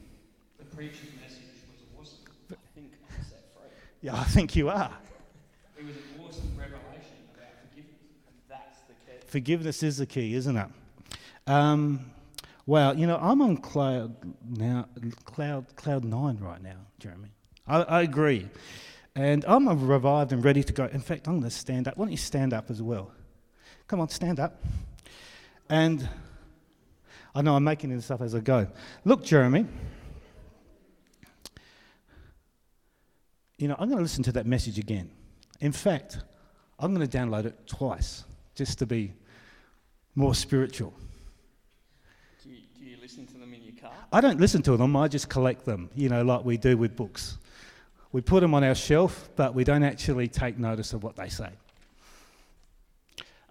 The 0.58 0.64
preacher's 0.64 1.10
message 1.22 1.44
was 1.70 1.86
awesome. 2.00 2.24
I 2.50 2.56
think 2.74 2.90
I'm 3.08 3.24
set 3.24 3.44
free. 3.54 3.70
Yeah, 4.00 4.16
I 4.16 4.24
think 4.24 4.56
you 4.56 4.68
are. 4.68 4.90
It 5.78 5.86
was 5.86 5.94
an 5.94 6.02
awesome 6.26 6.50
revelation 6.58 7.22
about 7.36 7.52
forgiveness, 7.68 8.00
and 8.26 8.36
that's 8.48 8.80
the 8.80 8.94
key. 8.94 9.24
Forgiveness 9.28 9.82
is 9.84 9.98
the 9.98 10.06
key, 10.06 10.34
isn't 10.34 10.56
it? 10.56 10.68
Um, 11.46 12.10
well, 12.66 12.98
you 12.98 13.06
know, 13.06 13.18
I'm 13.18 13.40
on 13.40 13.58
cloud 13.58 14.16
now, 14.50 14.88
cloud 15.24 15.66
cloud 15.76 16.02
nine 16.02 16.38
right 16.40 16.60
now, 16.60 16.80
Jeremy. 16.98 17.28
I, 17.68 17.82
I 17.82 18.02
agree, 18.02 18.48
and 19.14 19.44
I'm 19.46 19.68
revived 19.86 20.32
and 20.32 20.44
ready 20.44 20.62
to 20.62 20.72
go. 20.72 20.86
In 20.86 21.00
fact, 21.00 21.28
I'm 21.28 21.40
going 21.40 21.50
to 21.50 21.50
stand 21.50 21.88
up. 21.88 21.96
Why 21.96 22.06
don't 22.06 22.12
you 22.12 22.16
stand 22.16 22.52
up 22.52 22.70
as 22.70 22.80
well? 22.80 23.12
Come 23.86 24.00
on, 24.00 24.08
stand 24.08 24.40
up. 24.40 24.62
And 25.68 26.08
I 27.34 27.42
know 27.42 27.56
I'm 27.56 27.64
making 27.64 27.90
this 27.90 28.10
up 28.10 28.20
as 28.20 28.34
I 28.34 28.40
go. 28.40 28.66
Look, 29.04 29.24
Jeremy. 29.24 29.66
You 33.58 33.68
know, 33.68 33.76
I'm 33.78 33.88
going 33.88 33.98
to 33.98 34.02
listen 34.02 34.24
to 34.24 34.32
that 34.32 34.46
message 34.46 34.78
again. 34.78 35.10
In 35.60 35.72
fact, 35.72 36.18
I'm 36.78 36.94
going 36.94 37.06
to 37.06 37.18
download 37.18 37.44
it 37.44 37.66
twice 37.66 38.24
just 38.54 38.78
to 38.80 38.86
be 38.86 39.12
more 40.14 40.34
spiritual. 40.34 40.92
Do 42.42 42.50
you, 42.50 42.62
do 42.78 42.84
you 42.84 42.96
listen 43.00 43.26
to 43.26 43.34
them 43.34 43.54
in 43.54 43.62
your 43.62 43.74
car? 43.80 43.92
I 44.12 44.20
don't 44.20 44.40
listen 44.40 44.62
to 44.62 44.76
them, 44.76 44.96
I 44.96 45.06
just 45.06 45.28
collect 45.28 45.64
them, 45.64 45.90
you 45.94 46.08
know, 46.08 46.22
like 46.22 46.44
we 46.44 46.56
do 46.56 46.76
with 46.76 46.96
books. 46.96 47.38
We 48.12 48.20
put 48.20 48.40
them 48.40 48.54
on 48.54 48.62
our 48.62 48.74
shelf, 48.74 49.30
but 49.36 49.54
we 49.54 49.64
don't 49.64 49.82
actually 49.82 50.28
take 50.28 50.58
notice 50.58 50.92
of 50.92 51.02
what 51.02 51.16
they 51.16 51.28
say. 51.30 51.48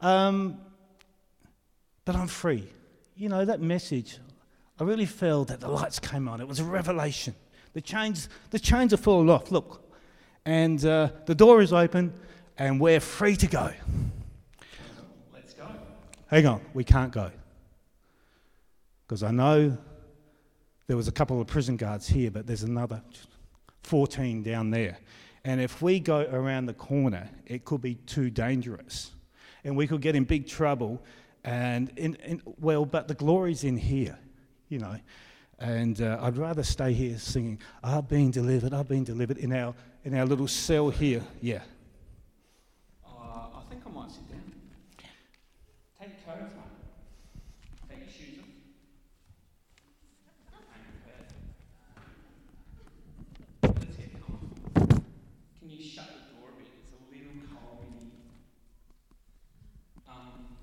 Um, 0.02 0.60
but 2.06 2.16
I'm 2.16 2.28
free. 2.28 2.68
You 3.16 3.30
know, 3.30 3.44
that 3.44 3.60
message, 3.60 4.20
I 4.80 4.84
really 4.84 5.06
felt 5.06 5.48
that 5.50 5.60
the 5.60 5.68
lights 5.68 6.00
came 6.00 6.28
on. 6.28 6.42
It 6.42 6.48
was 6.48 6.60
a 6.60 6.64
revelation. 6.64 7.36
The 7.74 7.82
chains, 7.82 8.30
the 8.52 8.60
chains 8.60 8.94
are 8.94 8.98
falling 8.98 9.30
off. 9.30 9.52
Look. 9.52 9.82
And 10.46 10.84
uh, 10.86 11.10
the 11.26 11.36
door 11.36 11.62
is 11.62 11.72
open, 11.72 12.14
and 12.58 12.80
we're 12.80 13.00
free 13.00 13.36
to 13.36 13.48
go. 13.48 13.72
Let's 15.34 15.54
go. 15.54 15.68
Hang 16.28 16.48
on, 16.48 16.62
we 16.74 16.84
can't 16.84 17.12
go. 17.12 17.32
Because 19.06 19.24
I 19.24 19.32
know 19.32 19.78
there 20.88 20.98
was 20.98 21.08
a 21.08 21.12
couple 21.12 21.40
of 21.40 21.48
prison 21.48 21.78
guards 21.78 22.08
here, 22.08 22.32
but 22.32 22.48
there's 22.48 22.64
another 22.64 23.04
14 23.84 24.44
down 24.44 24.72
there. 24.72 24.98
And 25.44 25.60
if 25.60 25.82
we 25.82 26.00
go 26.00 26.28
around 26.32 26.68
the 26.68 26.74
corner, 26.74 27.30
it 27.46 27.66
could 27.66 27.82
be 27.82 27.96
too 27.96 28.30
dangerous. 28.30 29.12
And 29.64 29.76
we 29.76 29.88
could 29.88 30.02
get 30.02 30.16
in 30.16 30.24
big 30.24 30.48
trouble. 30.48 31.04
And, 31.44 31.92
in, 31.96 32.16
in, 32.16 32.42
well, 32.60 32.86
but 32.86 33.08
the 33.08 33.16
glory's 33.16 33.64
in 33.64 33.78
here, 33.78 34.18
you 34.70 34.80
know. 34.80 34.98
And 35.60 36.02
uh, 36.02 36.18
I'd 36.22 36.38
rather 36.38 36.64
stay 36.64 36.94
here 36.94 37.18
singing, 37.20 37.60
I've 37.84 38.08
been 38.08 38.32
delivered, 38.32 38.74
I've 38.74 38.88
been 38.88 39.04
delivered 39.04 39.38
in 39.38 39.54
our, 39.54 39.76
in 40.04 40.16
our 40.16 40.26
little 40.26 40.48
cell 40.48 40.90
here. 40.90 41.22
Yeah. 41.40 41.62
Uh, 43.06 43.10
I 43.12 43.62
think 43.70 43.84
I 43.86 43.90
might 43.92 44.10
sit 44.10 44.28
down. 44.30 44.42
Take 46.00 46.10
your 46.10 46.36
coat 46.36 46.44
off, 46.44 46.54
mate. 46.58 46.66
Take 47.90 48.00
your 48.00 48.12
shoes 48.12 48.40
off. 48.42 48.48
Hang 50.74 50.84
your 50.90 50.98
pad. 51.06 51.26
Let's 53.86 53.98
get 53.98 54.10
comfortable. 54.26 55.04
Can 55.60 55.70
you 55.70 55.78
shut 55.84 56.08
the 56.10 56.34
door 56.34 56.50
a 56.50 56.58
bit? 56.58 56.74
It's 56.82 56.90
a 56.90 56.98
little 57.14 57.38
cold 57.54 57.86
in 57.86 57.94
here. 58.02 58.18
Um, 60.10 60.58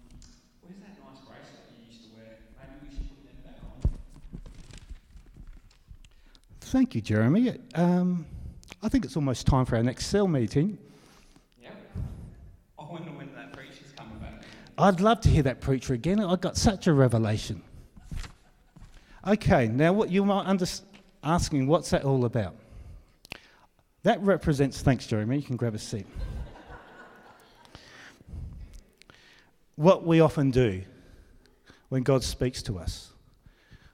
where's 0.62 0.80
that 0.82 0.98
nice 0.98 1.22
bracelet 1.22 1.70
you 1.78 1.86
used 1.86 2.02
to 2.10 2.18
wear? 2.18 2.42
Maybe 2.58 2.74
we 2.82 2.90
should 2.90 3.06
put 3.14 3.22
them 3.30 3.38
back 3.46 3.62
on. 3.62 3.78
Thank 6.68 6.94
you, 6.94 7.00
Jeremy. 7.00 7.58
Um, 7.74 8.26
I 8.82 8.90
think 8.90 9.06
it's 9.06 9.16
almost 9.16 9.46
time 9.46 9.64
for 9.64 9.76
our 9.76 9.82
next 9.82 10.08
cell 10.08 10.28
meeting. 10.28 10.76
Yeah. 11.62 11.70
I 12.78 12.84
wonder 12.84 13.10
when 13.12 13.34
that 13.34 13.54
preacher's 13.54 13.90
coming 13.96 14.18
back. 14.18 14.42
I'd 14.76 15.00
love 15.00 15.22
to 15.22 15.30
hear 15.30 15.42
that 15.44 15.62
preacher 15.62 15.94
again. 15.94 16.20
I 16.20 16.36
got 16.36 16.58
such 16.58 16.86
a 16.86 16.92
revelation. 16.92 17.62
Okay, 19.26 19.68
now 19.68 19.94
what 19.94 20.10
you 20.10 20.26
might 20.26 20.44
under- 20.44 20.66
asking, 21.24 21.68
what's 21.68 21.88
that 21.88 22.04
all 22.04 22.26
about? 22.26 22.54
That 24.02 24.20
represents, 24.20 24.82
thanks, 24.82 25.06
Jeremy. 25.06 25.36
You 25.36 25.42
can 25.44 25.56
grab 25.56 25.74
a 25.74 25.78
seat. 25.78 26.06
what 29.74 30.04
we 30.04 30.20
often 30.20 30.50
do 30.50 30.82
when 31.88 32.02
God 32.02 32.22
speaks 32.22 32.60
to 32.64 32.78
us, 32.78 33.12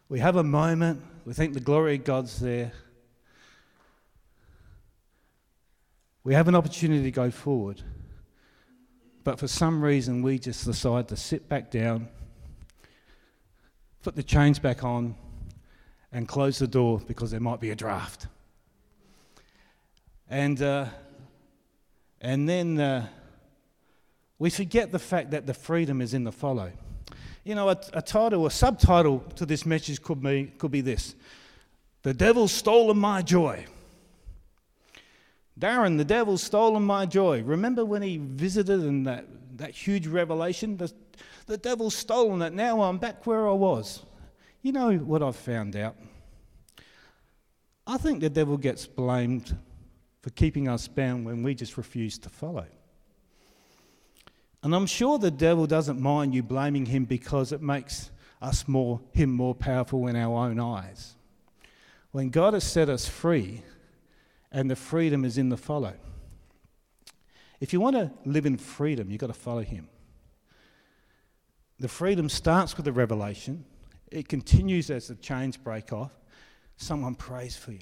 we 0.08 0.18
have 0.18 0.34
a 0.34 0.42
moment. 0.42 1.00
We 1.24 1.32
think 1.32 1.54
the 1.54 1.60
glory 1.60 1.94
of 1.94 2.04
God's 2.04 2.38
there. 2.38 2.72
We 6.22 6.34
have 6.34 6.48
an 6.48 6.54
opportunity 6.54 7.04
to 7.04 7.10
go 7.10 7.30
forward. 7.30 7.82
But 9.24 9.38
for 9.38 9.48
some 9.48 9.82
reason, 9.82 10.20
we 10.20 10.38
just 10.38 10.66
decide 10.66 11.08
to 11.08 11.16
sit 11.16 11.48
back 11.48 11.70
down, 11.70 12.08
put 14.02 14.16
the 14.16 14.22
chains 14.22 14.58
back 14.58 14.84
on, 14.84 15.14
and 16.12 16.28
close 16.28 16.58
the 16.58 16.66
door 16.66 17.00
because 17.06 17.30
there 17.30 17.40
might 17.40 17.58
be 17.58 17.70
a 17.70 17.74
draft. 17.74 18.26
And, 20.28 20.60
uh, 20.60 20.87
and 22.20 22.46
then 22.46 22.78
uh, 22.78 23.06
we 24.38 24.50
forget 24.50 24.92
the 24.92 24.98
fact 24.98 25.30
that 25.30 25.46
the 25.46 25.54
freedom 25.54 26.02
is 26.02 26.12
in 26.12 26.24
the 26.24 26.32
follow. 26.32 26.72
You 27.44 27.54
know, 27.54 27.68
a, 27.68 27.78
a 27.92 28.02
title, 28.02 28.46
a 28.46 28.50
subtitle 28.50 29.20
to 29.37 29.46
this 29.46 29.66
message 29.66 30.02
could 30.02 30.22
be, 30.22 30.52
could 30.59 30.70
be 30.70 30.80
this 30.80 31.14
The 32.02 32.14
Devil's 32.14 32.52
Stolen 32.52 32.98
My 32.98 33.22
Joy. 33.22 33.66
Darren, 35.59 35.96
the 35.96 36.04
devil's 36.04 36.42
stolen 36.42 36.83
my 36.83 37.07
joy. 37.07 37.42
Remember 37.42 37.85
when 37.85 38.02
he 38.02 38.18
visited 38.18 38.80
and 38.80 39.07
that, 39.07 39.24
that 39.57 39.70
huge 39.70 40.07
revelation? 40.07 40.76
The, 40.76 40.92
the 41.46 41.57
devil's 41.57 41.94
stolen 41.94 42.42
it. 42.42 42.52
Now 42.52 42.83
I'm 42.83 42.98
back 42.98 43.26
where 43.26 43.48
I 43.48 43.52
was. 43.52 44.04
You 44.62 44.72
know 44.72 44.96
what 44.96 45.22
I've 45.22 45.37
found 45.37 45.76
out? 45.76 45.96
I 47.87 47.98
think 47.98 48.20
the 48.20 48.30
devil 48.30 48.57
gets 48.57 48.87
blamed 48.87 49.57
for 50.22 50.30
keeping 50.30 50.68
us 50.68 50.88
bound 50.88 51.24
when 51.24 51.42
we 51.42 51.54
just 51.54 51.76
refuse 51.76 52.18
to 52.18 52.28
follow. 52.30 52.66
And 54.64 54.74
I'm 54.74 54.87
sure 54.87 55.18
the 55.18 55.31
devil 55.31 55.68
doesn't 55.68 56.00
mind 56.00 56.35
you 56.35 56.42
blaming 56.42 56.87
him 56.87 57.05
because 57.05 57.53
it 57.53 57.62
makes 57.62 58.11
us 58.42 58.66
more 58.66 59.00
him 59.12 59.31
more 59.31 59.55
powerful 59.55 60.09
in 60.09 60.16
our 60.16 60.48
own 60.48 60.59
eyes. 60.59 61.14
When 62.11 62.31
God 62.31 62.55
has 62.55 62.64
set 62.64 62.88
us 62.88 63.07
free, 63.07 63.62
and 64.55 64.70
the 64.70 64.77
freedom 64.77 65.24
is 65.24 65.37
in 65.37 65.48
the 65.48 65.57
follow. 65.57 65.94
If 67.61 67.72
you 67.72 67.81
want 67.81 67.96
to 67.96 68.12
live 68.24 68.46
in 68.46 68.57
freedom, 68.57 69.11
you've 69.11 69.20
got 69.20 69.27
to 69.27 69.33
follow 69.33 69.62
Him. 69.62 69.88
The 71.81 71.88
freedom 71.88 72.29
starts 72.29 72.77
with 72.77 72.85
the 72.85 72.92
revelation, 72.92 73.64
it 74.12 74.29
continues 74.29 74.90
as 74.90 75.09
the 75.09 75.16
chains 75.16 75.57
break 75.57 75.92
off. 75.92 76.12
Someone 76.77 77.16
prays 77.16 77.57
for 77.57 77.72
you. 77.72 77.81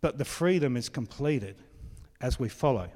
But 0.00 0.18
the 0.18 0.24
freedom 0.24 0.76
is 0.76 0.88
completed 0.88 1.56
as 2.20 2.40
we 2.40 2.48
follow. 2.48 2.88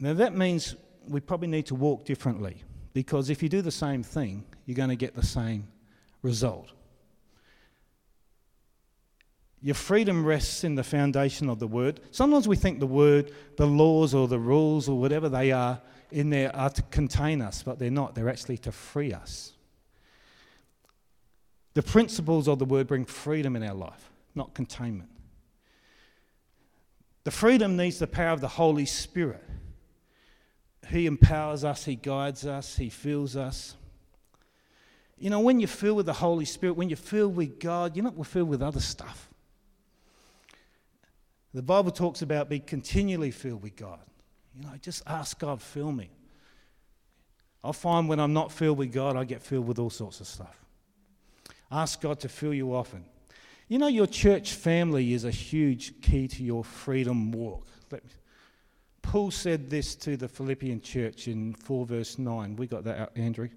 Now, 0.00 0.14
that 0.14 0.34
means 0.34 0.74
we 1.06 1.20
probably 1.20 1.48
need 1.48 1.66
to 1.66 1.74
walk 1.74 2.06
differently 2.06 2.62
because 2.94 3.28
if 3.28 3.42
you 3.42 3.48
do 3.48 3.60
the 3.60 3.70
same 3.70 4.02
thing, 4.02 4.44
you're 4.64 4.74
going 4.74 4.88
to 4.88 4.96
get 4.96 5.14
the 5.14 5.24
same 5.24 5.68
result. 6.22 6.72
Your 9.62 9.74
freedom 9.74 10.24
rests 10.24 10.64
in 10.64 10.74
the 10.74 10.82
foundation 10.82 11.50
of 11.50 11.58
the 11.58 11.66
word. 11.66 12.00
Sometimes 12.12 12.48
we 12.48 12.56
think 12.56 12.80
the 12.80 12.86
word, 12.86 13.32
the 13.56 13.66
laws 13.66 14.14
or 14.14 14.26
the 14.26 14.38
rules 14.38 14.88
or 14.88 14.98
whatever 14.98 15.28
they 15.28 15.52
are 15.52 15.80
in 16.10 16.30
there 16.30 16.54
are 16.56 16.70
to 16.70 16.82
contain 16.82 17.42
us, 17.42 17.62
but 17.62 17.78
they're 17.78 17.90
not. 17.90 18.14
They're 18.14 18.30
actually 18.30 18.56
to 18.58 18.72
free 18.72 19.12
us. 19.12 19.52
The 21.74 21.82
principles 21.82 22.48
of 22.48 22.58
the 22.58 22.64
word 22.64 22.86
bring 22.86 23.04
freedom 23.04 23.54
in 23.54 23.62
our 23.62 23.74
life, 23.74 24.10
not 24.34 24.54
containment. 24.54 25.10
The 27.24 27.30
freedom 27.30 27.76
needs 27.76 27.98
the 27.98 28.06
power 28.06 28.32
of 28.32 28.40
the 28.40 28.48
Holy 28.48 28.86
Spirit. 28.86 29.44
He 30.88 31.06
empowers 31.06 31.64
us, 31.64 31.84
He 31.84 31.96
guides 31.96 32.46
us, 32.46 32.76
He 32.76 32.88
fills 32.88 33.36
us. 33.36 33.76
You 35.18 35.28
know, 35.28 35.40
when 35.40 35.60
you're 35.60 35.68
filled 35.68 35.98
with 35.98 36.06
the 36.06 36.14
Holy 36.14 36.46
Spirit, 36.46 36.74
when 36.74 36.88
you're 36.88 36.96
filled 36.96 37.36
with 37.36 37.60
God, 37.60 37.94
you're 37.94 38.04
not 38.04 38.26
filled 38.26 38.48
with 38.48 38.62
other 38.62 38.80
stuff. 38.80 39.28
The 41.52 41.62
Bible 41.62 41.90
talks 41.90 42.22
about 42.22 42.48
be 42.48 42.60
continually 42.60 43.30
filled 43.30 43.62
with 43.62 43.76
God. 43.76 44.00
You 44.56 44.62
know, 44.62 44.72
just 44.80 45.02
ask 45.06 45.38
God, 45.38 45.60
fill 45.60 45.92
me. 45.92 46.10
I 47.62 47.72
find 47.72 48.08
when 48.08 48.18
I'm 48.18 48.32
not 48.32 48.50
filled 48.50 48.78
with 48.78 48.92
God, 48.92 49.16
I 49.16 49.24
get 49.24 49.42
filled 49.42 49.66
with 49.66 49.78
all 49.78 49.90
sorts 49.90 50.20
of 50.20 50.26
stuff. 50.26 50.64
Ask 51.70 52.00
God 52.00 52.20
to 52.20 52.28
fill 52.28 52.54
you 52.54 52.74
often. 52.74 53.04
You 53.68 53.78
know, 53.78 53.86
your 53.86 54.06
church 54.06 54.54
family 54.54 55.12
is 55.12 55.24
a 55.24 55.30
huge 55.30 56.00
key 56.00 56.26
to 56.28 56.42
your 56.42 56.64
freedom 56.64 57.30
walk. 57.30 57.66
Paul 59.10 59.32
said 59.32 59.68
this 59.70 59.96
to 59.96 60.16
the 60.16 60.28
Philippian 60.28 60.80
church 60.80 61.26
in 61.26 61.52
4 61.54 61.84
verse 61.84 62.16
9. 62.16 62.54
We 62.54 62.68
got 62.68 62.84
that 62.84 62.96
out, 62.96 63.10
Andrew. 63.16 63.48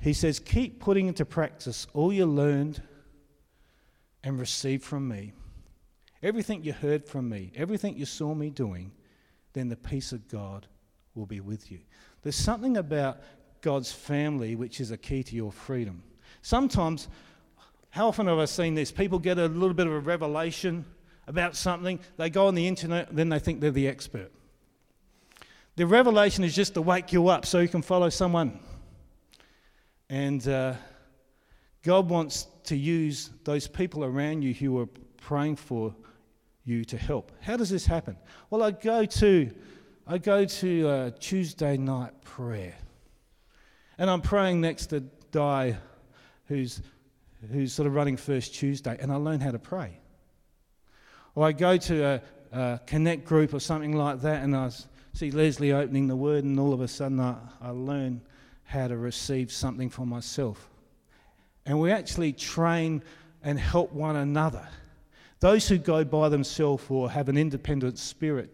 He 0.00 0.14
says, 0.14 0.38
Keep 0.38 0.80
putting 0.80 1.08
into 1.08 1.26
practice 1.26 1.86
all 1.92 2.10
you 2.10 2.24
learned 2.24 2.80
and 4.24 4.40
received 4.40 4.82
from 4.82 5.06
me. 5.08 5.34
Everything 6.22 6.64
you 6.64 6.72
heard 6.72 7.04
from 7.04 7.28
me, 7.28 7.52
everything 7.54 7.98
you 7.98 8.06
saw 8.06 8.34
me 8.34 8.48
doing, 8.48 8.92
then 9.52 9.68
the 9.68 9.76
peace 9.76 10.12
of 10.12 10.26
God 10.26 10.66
will 11.14 11.26
be 11.26 11.40
with 11.40 11.70
you. 11.70 11.80
There's 12.22 12.34
something 12.34 12.78
about 12.78 13.20
God's 13.60 13.92
family 13.92 14.56
which 14.56 14.80
is 14.80 14.90
a 14.90 14.96
key 14.96 15.22
to 15.24 15.36
your 15.36 15.52
freedom. 15.52 16.02
Sometimes, 16.40 17.08
how 17.90 18.08
often 18.08 18.26
have 18.26 18.38
I 18.38 18.46
seen 18.46 18.74
this? 18.74 18.90
People 18.90 19.18
get 19.18 19.38
a 19.38 19.48
little 19.48 19.74
bit 19.74 19.86
of 19.86 19.92
a 19.92 20.00
revelation 20.00 20.86
about 21.28 21.54
something, 21.54 22.00
they 22.16 22.30
go 22.30 22.46
on 22.46 22.54
the 22.54 22.66
internet, 22.66 23.14
then 23.14 23.28
they 23.28 23.38
think 23.38 23.60
they're 23.60 23.70
the 23.70 23.86
expert. 23.86 24.32
The 25.76 25.86
revelation 25.86 26.42
is 26.42 26.56
just 26.56 26.74
to 26.74 26.82
wake 26.82 27.12
you 27.12 27.28
up 27.28 27.46
so 27.46 27.60
you 27.60 27.68
can 27.68 27.82
follow 27.82 28.08
someone. 28.08 28.58
And 30.10 30.46
uh, 30.48 30.74
God 31.82 32.08
wants 32.08 32.48
to 32.64 32.76
use 32.76 33.30
those 33.44 33.68
people 33.68 34.04
around 34.04 34.42
you 34.42 34.54
who 34.54 34.80
are 34.80 34.88
praying 35.18 35.56
for 35.56 35.94
you 36.64 36.84
to 36.86 36.96
help. 36.96 37.30
How 37.40 37.56
does 37.56 37.70
this 37.70 37.86
happen? 37.86 38.16
Well, 38.50 38.62
I 38.62 38.72
go 38.72 39.04
to 39.04 39.50
I 40.10 40.16
go 40.16 40.46
to 40.46 40.88
a 40.88 41.10
Tuesday 41.10 41.76
night 41.76 42.22
prayer, 42.22 42.74
and 43.98 44.08
I'm 44.08 44.22
praying 44.22 44.62
next 44.62 44.86
to 44.86 45.00
Di, 45.00 45.76
who's 46.46 46.80
who's 47.52 47.74
sort 47.74 47.86
of 47.86 47.94
running 47.94 48.16
First 48.16 48.54
Tuesday, 48.54 48.96
and 48.98 49.12
I 49.12 49.16
learn 49.16 49.40
how 49.40 49.50
to 49.50 49.58
pray. 49.58 50.00
Or 51.38 51.46
I 51.46 51.52
go 51.52 51.76
to 51.76 52.04
a, 52.04 52.22
a 52.50 52.80
connect 52.84 53.24
group 53.24 53.54
or 53.54 53.60
something 53.60 53.92
like 53.92 54.22
that, 54.22 54.42
and 54.42 54.56
I 54.56 54.72
see 55.12 55.30
Leslie 55.30 55.72
opening 55.72 56.08
the 56.08 56.16
Word, 56.16 56.42
and 56.42 56.58
all 56.58 56.72
of 56.72 56.80
a 56.80 56.88
sudden 56.88 57.20
I, 57.20 57.36
I 57.62 57.70
learn 57.70 58.22
how 58.64 58.88
to 58.88 58.96
receive 58.96 59.52
something 59.52 59.88
for 59.88 60.04
myself. 60.04 60.68
And 61.64 61.78
we 61.78 61.92
actually 61.92 62.32
train 62.32 63.04
and 63.44 63.56
help 63.56 63.92
one 63.92 64.16
another. 64.16 64.66
Those 65.38 65.68
who 65.68 65.78
go 65.78 66.02
by 66.02 66.28
themselves 66.28 66.82
or 66.88 67.08
have 67.08 67.28
an 67.28 67.36
independent 67.36 68.00
spirit 68.00 68.50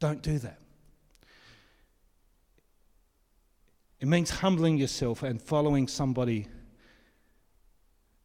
don't 0.00 0.20
do 0.20 0.40
that. 0.40 0.58
It 4.00 4.08
means 4.08 4.30
humbling 4.30 4.78
yourself 4.78 5.22
and 5.22 5.40
following 5.40 5.86
somebody. 5.86 6.48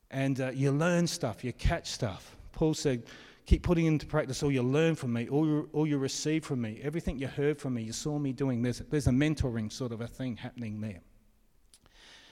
And 0.10 0.41
uh, 0.41 0.50
you 0.56 0.71
learn 0.71 1.06
stuff, 1.06 1.43
you 1.43 1.54
catch 1.54 1.91
stuff. 1.91 2.36
Paul 2.52 2.74
said, 2.74 3.04
Keep 3.45 3.62
putting 3.62 3.86
into 3.86 4.08
practice 4.08 4.41
all 4.41 4.51
you 4.51 4.63
learn 4.63 4.95
from 4.95 5.13
me, 5.13 5.29
all 5.29 5.45
you, 5.45 5.69
all 5.71 5.86
you 5.86 5.99
receive 5.99 6.43
from 6.43 6.62
me, 6.62 6.79
everything 6.81 7.19
you 7.19 7.27
heard 7.27 7.60
from 7.60 7.75
me, 7.75 7.84
you 7.84 7.93
saw 7.93 8.17
me 8.17 8.34
doing. 8.34 8.63
There's, 8.63 8.79
there's 8.79 9.08
a 9.08 9.12
mentoring 9.12 9.71
sort 9.71 9.91
of 9.91 10.01
a 10.01 10.08
thing 10.08 10.38
happening 10.38 10.81
there. 10.81 11.01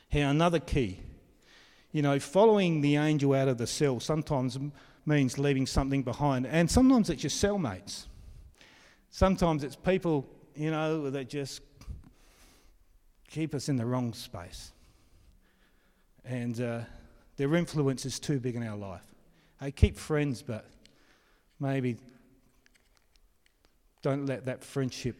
Here, 0.09 0.27
another 0.27 0.59
key. 0.59 0.99
You 1.91 2.01
know, 2.01 2.19
following 2.19 2.81
the 2.81 2.95
angel 2.95 3.33
out 3.33 3.47
of 3.47 3.59
the 3.59 3.67
cell 3.67 3.99
sometimes 3.99 4.57
means 5.05 5.37
leaving 5.37 5.67
something 5.67 6.01
behind, 6.01 6.47
and 6.47 6.69
sometimes 6.69 7.09
it's 7.09 7.21
your 7.21 7.29
cellmates. 7.29 8.07
Sometimes 9.11 9.63
it's 9.63 9.75
people, 9.75 10.27
you 10.55 10.71
know, 10.71 11.11
that 11.11 11.29
just 11.29 11.61
keep 13.29 13.53
us 13.53 13.69
in 13.69 13.75
the 13.75 13.85
wrong 13.85 14.13
space. 14.13 14.71
And 16.25 16.59
uh, 16.59 16.79
their 17.37 17.53
influence 17.55 18.05
is 18.05 18.19
too 18.19 18.39
big 18.39 18.55
in 18.55 18.63
our 18.63 18.77
life. 18.77 19.03
Hey, 19.59 19.71
keep 19.71 19.97
friends, 19.97 20.41
but 20.41 20.65
maybe 21.63 21.97
don't 24.03 24.25
let 24.25 24.45
that 24.45 24.63
friendship 24.63 25.15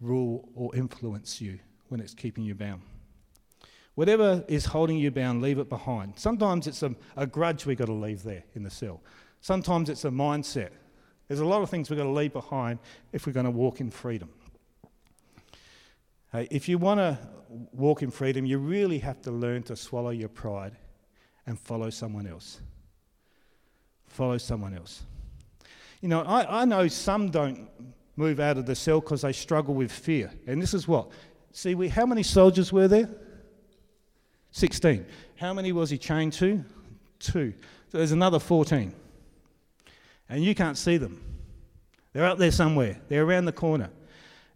rule 0.00 0.48
or 0.56 0.74
influence 0.74 1.40
you 1.40 1.58
when 1.88 2.00
it's 2.00 2.14
keeping 2.14 2.42
you 2.42 2.54
bound. 2.54 2.80
Whatever 3.94 4.42
is 4.48 4.64
holding 4.64 4.96
you 4.96 5.10
bound, 5.10 5.42
leave 5.42 5.58
it 5.58 5.68
behind. 5.68 6.18
Sometimes 6.18 6.66
it's 6.66 6.82
a, 6.82 6.94
a 7.16 7.26
grudge 7.26 7.66
we've 7.66 7.76
got 7.76 7.86
to 7.86 7.92
leave 7.92 8.22
there 8.22 8.42
in 8.54 8.62
the 8.62 8.70
cell. 8.70 9.02
Sometimes 9.42 9.90
it's 9.90 10.06
a 10.06 10.10
mindset. 10.10 10.70
There's 11.28 11.40
a 11.40 11.46
lot 11.46 11.62
of 11.62 11.68
things 11.68 11.90
we've 11.90 11.98
got 11.98 12.04
to 12.04 12.10
leave 12.10 12.32
behind 12.32 12.78
if 13.12 13.26
we're 13.26 13.34
going 13.34 13.44
to 13.44 13.50
walk 13.50 13.80
in 13.80 13.90
freedom. 13.90 14.30
Hey, 16.32 16.48
if 16.50 16.68
you 16.68 16.78
want 16.78 16.98
to 16.98 17.18
walk 17.72 18.02
in 18.02 18.10
freedom, 18.10 18.46
you 18.46 18.56
really 18.56 18.98
have 19.00 19.20
to 19.22 19.30
learn 19.30 19.62
to 19.64 19.76
swallow 19.76 20.10
your 20.10 20.30
pride 20.30 20.72
and 21.46 21.58
follow 21.58 21.90
someone 21.90 22.26
else. 22.26 22.60
Follow 24.06 24.38
someone 24.38 24.74
else. 24.74 25.02
You 26.02 26.08
know, 26.08 26.22
I, 26.22 26.62
I 26.62 26.64
know 26.64 26.88
some 26.88 27.30
don't 27.30 27.68
move 28.16 28.40
out 28.40 28.58
of 28.58 28.66
the 28.66 28.74
cell 28.74 29.00
because 29.00 29.22
they 29.22 29.32
struggle 29.32 29.74
with 29.74 29.90
fear. 29.90 30.30
And 30.46 30.60
this 30.60 30.74
is 30.74 30.86
what? 30.86 31.10
See, 31.52 31.74
we, 31.74 31.88
how 31.88 32.04
many 32.04 32.22
soldiers 32.22 32.72
were 32.72 32.88
there? 32.88 33.08
16. 34.50 35.06
How 35.36 35.54
many 35.54 35.72
was 35.72 35.90
he 35.90 35.96
chained 35.96 36.32
to? 36.34 36.62
Two. 37.18 37.54
So 37.90 37.98
there's 37.98 38.12
another 38.12 38.38
14. 38.38 38.92
And 40.28 40.44
you 40.44 40.54
can't 40.54 40.76
see 40.76 40.96
them. 40.96 41.22
They're 42.12 42.26
up 42.26 42.36
there 42.36 42.50
somewhere, 42.50 43.00
they're 43.08 43.24
around 43.24 43.46
the 43.46 43.52
corner. 43.52 43.88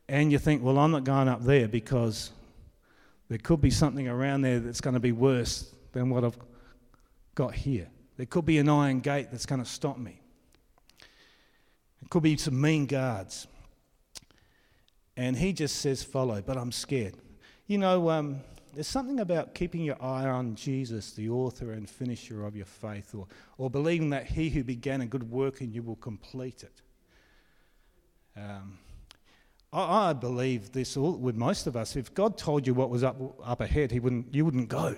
And 0.08 0.30
you 0.30 0.38
think, 0.38 0.62
well, 0.62 0.78
I'm 0.78 0.90
not 0.90 1.04
going 1.04 1.28
up 1.28 1.42
there 1.42 1.68
because 1.68 2.30
there 3.28 3.38
could 3.38 3.60
be 3.60 3.70
something 3.70 4.06
around 4.06 4.42
there 4.42 4.60
that's 4.60 4.80
going 4.80 4.94
to 4.94 5.00
be 5.00 5.12
worse 5.12 5.74
than 5.92 6.10
what 6.10 6.24
I've 6.24 6.36
got 7.34 7.54
here. 7.54 7.88
There 8.16 8.26
could 8.26 8.44
be 8.44 8.58
an 8.58 8.68
iron 8.68 9.00
gate 9.00 9.28
that's 9.30 9.46
going 9.46 9.62
to 9.62 9.68
stop 9.68 9.98
me. 9.98 10.20
It 12.06 12.10
could 12.10 12.22
be 12.22 12.36
some 12.36 12.60
mean 12.60 12.86
guards. 12.86 13.48
And 15.16 15.36
he 15.36 15.52
just 15.52 15.80
says, 15.80 16.04
follow, 16.04 16.40
but 16.40 16.56
I'm 16.56 16.70
scared. 16.70 17.16
You 17.66 17.78
know, 17.78 18.10
um, 18.10 18.42
there's 18.72 18.86
something 18.86 19.18
about 19.18 19.56
keeping 19.56 19.80
your 19.80 20.00
eye 20.00 20.28
on 20.28 20.54
Jesus, 20.54 21.10
the 21.10 21.28
author 21.30 21.72
and 21.72 21.90
finisher 21.90 22.46
of 22.46 22.54
your 22.54 22.64
faith, 22.64 23.12
or, 23.12 23.26
or 23.58 23.68
believing 23.70 24.10
that 24.10 24.26
he 24.28 24.50
who 24.50 24.62
began 24.62 25.00
a 25.00 25.06
good 25.06 25.28
work 25.28 25.60
in 25.60 25.72
you 25.72 25.82
will 25.82 25.96
complete 25.96 26.62
it. 26.62 26.80
Um, 28.36 28.78
I, 29.72 30.10
I, 30.10 30.12
believe 30.12 30.70
this 30.70 30.96
all, 30.96 31.16
with 31.16 31.34
most 31.34 31.66
of 31.66 31.74
us. 31.74 31.96
If 31.96 32.14
God 32.14 32.38
told 32.38 32.68
you 32.68 32.74
what 32.74 32.88
was 32.88 33.02
up, 33.02 33.16
up 33.42 33.60
ahead, 33.60 33.90
he 33.90 33.98
wouldn't, 33.98 34.32
you 34.32 34.44
wouldn't 34.44 34.68
go. 34.68 34.94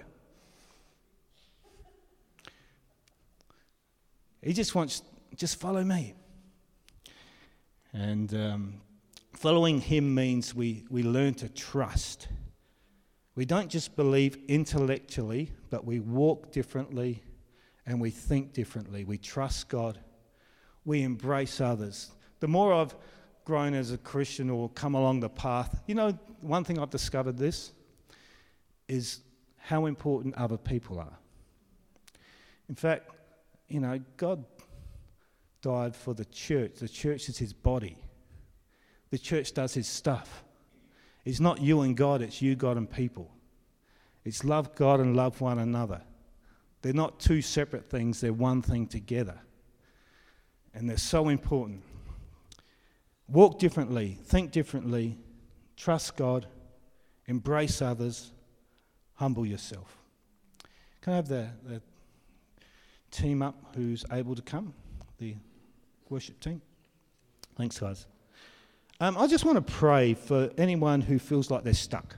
He 4.42 4.52
just 4.52 4.74
wants, 4.74 5.00
just 5.36 5.58
follow 5.58 5.82
me. 5.82 6.14
And 7.92 8.33
um, 8.35 8.81
following 9.33 9.81
him 9.81 10.14
means 10.14 10.55
we, 10.55 10.85
we 10.90 11.03
learn 11.03 11.35
to 11.35 11.48
trust. 11.48 12.29
We 13.35 13.44
don't 13.44 13.70
just 13.70 13.96
believe 13.96 14.38
intellectually, 14.48 15.53
but 15.70 15.85
we 15.85 16.01
walk 16.01 16.53
differently 16.53 17.22
and 17.87 18.01
we 18.01 18.11
think 18.11 18.53
differently. 18.53 19.05
We 19.05 19.16
trust 19.16 19.68
God. 19.68 19.98
We 20.85 21.03
embrace 21.03 21.61
others. 21.61 22.11
The 22.40 22.48
more 22.48 22.72
I've 22.74 22.94
grown 23.44 23.74
as 23.74 23.92
a 23.92 23.98
Christian 23.98 24.51
or 24.51 24.68
come 24.70 24.94
along 24.94 25.20
the 25.20 25.31
path, 25.31 25.83
you 25.87 25.94
know, 25.94 26.18
one 26.40 26.64
thing 26.64 26.79
I've 26.79 26.90
discovered 26.90 27.38
this 27.38 27.72
is 28.88 29.20
how 29.57 29.87
important 29.87 30.35
other 30.37 30.57
people 30.57 30.98
are. 30.98 31.18
In 32.68 32.74
fact, 32.74 33.11
you 33.68 33.81
know, 33.81 34.01
God 34.16 34.44
died 35.68 35.94
for 35.94 36.14
the 36.14 36.24
church. 36.24 36.76
The 36.76 36.88
church 36.88 37.28
is 37.28 37.37
his 37.37 37.52
body. 37.52 37.98
The 39.11 39.18
church 39.18 39.52
does 39.52 39.74
his 39.74 39.87
stuff. 39.87 40.42
It's 41.26 41.40
not 41.40 41.61
you 41.61 41.83
and 41.83 41.94
God, 41.94 42.22
it's 42.22 42.40
you, 42.40 42.57
God, 42.57 42.78
and 42.78 42.90
people. 42.90 43.31
It's 44.24 44.44
love 44.44 44.74
God 44.74 44.98
and 44.98 45.14
love 45.14 45.42
one 45.42 45.59
another. 45.59 46.00
They're 46.81 46.94
not 46.94 47.20
two 47.20 47.42
separate 47.42 47.90
things, 47.90 48.18
they're 48.18 48.33
one 48.33 48.62
thing 48.62 48.87
together. 48.87 49.38
And 50.72 50.88
they're 50.88 50.96
so 50.96 51.28
important. 51.28 51.83
Walk 53.28 53.59
differently, 53.59 54.16
think 54.24 54.52
differently, 54.52 55.18
trust 55.76 56.16
God, 56.16 56.46
embrace 57.26 57.83
others, 57.83 58.33
humble 59.16 59.44
yourself. 59.44 59.98
Can 61.02 61.12
I 61.12 61.16
have 61.16 61.28
the, 61.28 61.48
the 61.66 61.83
team 63.11 63.42
up 63.42 63.74
who's 63.76 64.07
able 64.11 64.35
to 64.35 64.40
come? 64.40 64.72
The 65.18 65.35
worship 66.10 66.40
team? 66.40 66.60
Thanks, 67.56 67.78
guys. 67.78 68.06
Um, 69.00 69.16
I 69.16 69.26
just 69.26 69.44
want 69.44 69.64
to 69.64 69.72
pray 69.72 70.14
for 70.14 70.50
anyone 70.58 71.00
who 71.00 71.18
feels 71.18 71.50
like 71.50 71.64
they're 71.64 71.74
stuck. 71.74 72.16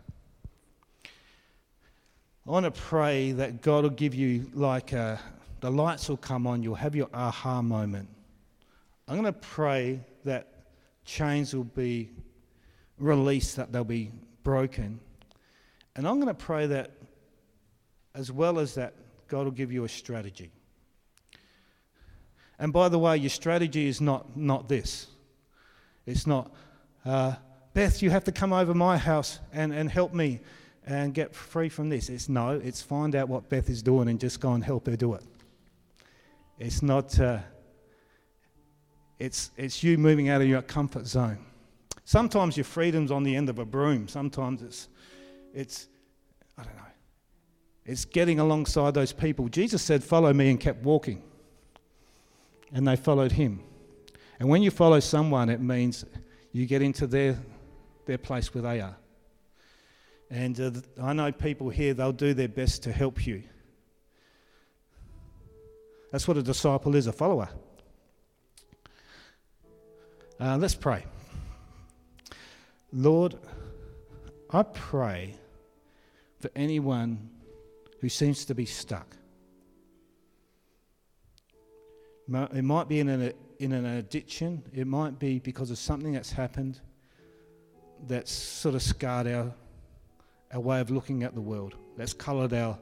I 1.05 2.50
want 2.50 2.64
to 2.64 2.70
pray 2.70 3.33
that 3.33 3.61
God 3.61 3.85
will 3.85 3.90
give 3.90 4.14
you, 4.14 4.50
like, 4.55 4.92
uh, 4.92 5.16
the 5.61 5.70
lights 5.70 6.09
will 6.09 6.16
come 6.16 6.46
on, 6.46 6.62
you'll 6.62 6.74
have 6.74 6.96
your 6.96 7.09
aha 7.12 7.61
moment. 7.61 8.09
I'm 9.07 9.20
going 9.20 9.33
to 9.33 9.38
pray 9.38 10.00
that 10.24 10.48
chains 11.05 11.55
will 11.55 11.64
be 11.64 12.11
released, 12.98 13.57
that 13.57 13.72
they'll 13.72 13.85
be 13.85 14.11
broken. 14.42 15.00
And 15.96 16.09
I'm 16.09 16.16
going 16.16 16.29
to 16.29 16.35
pray 16.35 16.66
that, 16.66 16.92
as 18.14 18.33
well 18.33 18.59
as 18.59 18.74
that, 18.76 18.94
God 19.29 19.44
will 19.44 19.50
give 19.50 19.70
you 19.70 19.85
a 19.85 19.88
strategy. 19.88 20.50
And 22.61 22.75
by 22.75 22.90
the 22.90 22.99
way, 22.99 23.16
your 23.16 23.31
strategy 23.31 23.88
is 23.88 24.03
not, 24.03 24.37
not 24.37 24.68
this. 24.68 25.07
It's 26.07 26.27
not, 26.27 26.53
uh, 27.07 27.35
Beth, 27.73 28.03
you 28.03 28.11
have 28.11 28.25
to 28.25 28.33
come 28.33 28.53
over 28.53 28.75
my 28.75 28.99
house 28.99 29.40
and, 29.51 29.73
and 29.73 29.90
help 29.90 30.12
me 30.12 30.40
and 30.87 31.14
get 31.14 31.35
free 31.35 31.70
from 31.70 31.88
this. 31.88 32.11
It's 32.11 32.29
no, 32.29 32.51
it's 32.51 32.83
find 32.83 33.16
out 33.16 33.31
what 33.31 33.49
Beth 33.49 33.70
is 33.70 33.83
doing 33.83 34.09
and 34.09 34.20
just 34.20 34.40
go 34.40 34.53
and 34.53 34.62
help 34.62 34.87
her 34.87 34.96
do 34.96 35.14
it. 35.14 35.25
It's 36.59 36.83
not, 36.83 37.18
uh, 37.18 37.38
it's, 39.18 39.53
it's 39.57 39.83
you 39.83 39.96
moving 39.96 40.29
out 40.29 40.42
of 40.42 40.46
your 40.46 40.61
comfort 40.61 41.07
zone. 41.07 41.38
Sometimes 42.05 42.59
your 42.59 42.64
freedom's 42.64 43.11
on 43.11 43.23
the 43.23 43.35
end 43.37 43.49
of 43.49 43.59
a 43.59 43.64
broom. 43.64 44.07
Sometimes 44.07 44.61
it's, 44.61 44.88
it's, 45.55 45.88
I 46.59 46.64
don't 46.64 46.77
know, 46.77 46.83
it's 47.87 48.05
getting 48.05 48.38
alongside 48.38 48.92
those 48.92 49.12
people. 49.12 49.49
Jesus 49.49 49.81
said, 49.81 50.05
Follow 50.05 50.35
me, 50.35 50.51
and 50.51 50.61
kept 50.61 50.83
walking. 50.83 51.23
And 52.73 52.87
they 52.87 52.97
followed 52.97 53.33
him. 53.33 53.63
And 54.39 54.49
when 54.49 54.63
you 54.63 54.71
follow 54.71 55.01
someone, 55.01 55.49
it 55.49 55.61
means 55.61 56.05
you 56.53 56.67
get 56.67 56.83
into 56.83 57.07
their, 57.07 57.39
their 58.07 58.19
place 58.19 58.55
where 58.55 58.63
they 58.63 58.81
are. 58.81 58.97
And 60.31 60.61
uh, 60.61 60.71
I 61.03 61.13
know 61.13 61.33
people 61.33 61.69
here, 61.71 61.93
they'll 61.93 62.13
do 62.13 62.33
their 62.35 62.49
best 62.49 62.85
to 62.85 62.93
help 62.93 63.27
you. 63.27 63.43
That's 66.13 66.27
what 66.27 66.37
a 66.37 66.43
disciple 66.43 66.95
is 66.95 67.07
a 67.07 67.13
follower. 67.13 67.49
Uh, 70.41 70.57
let's 70.57 70.75
pray. 70.75 71.05
Lord, 72.93 73.37
I 74.51 74.63
pray 74.63 75.37
for 76.41 76.51
anyone 76.57 77.31
who 78.01 78.09
seems 78.09 78.45
to 78.47 78.55
be 78.55 78.65
stuck. 78.65 79.17
It 82.33 82.62
might 82.64 82.88
be 82.88 83.01
in 83.01 83.09
an, 83.09 83.33
in 83.59 83.73
an 83.73 83.85
addiction, 83.85 84.62
it 84.73 84.87
might 84.87 85.19
be 85.19 85.40
because 85.40 85.71
of 85.71 85.79
something 85.79 86.12
that's 86.12 86.31
happened 86.31 86.81
that's 88.07 88.31
sort 88.31 88.77
of 88.77 88.83
scarred 88.83 89.27
our, 89.27 89.53
our 90.53 90.61
way 90.61 90.81
of 90.81 90.90
looking 90.90 91.25
at 91.25 91.35
the 91.35 91.40
world, 91.40 91.75
that's 91.97 92.12
coloured 92.12 92.55
our 92.55 92.79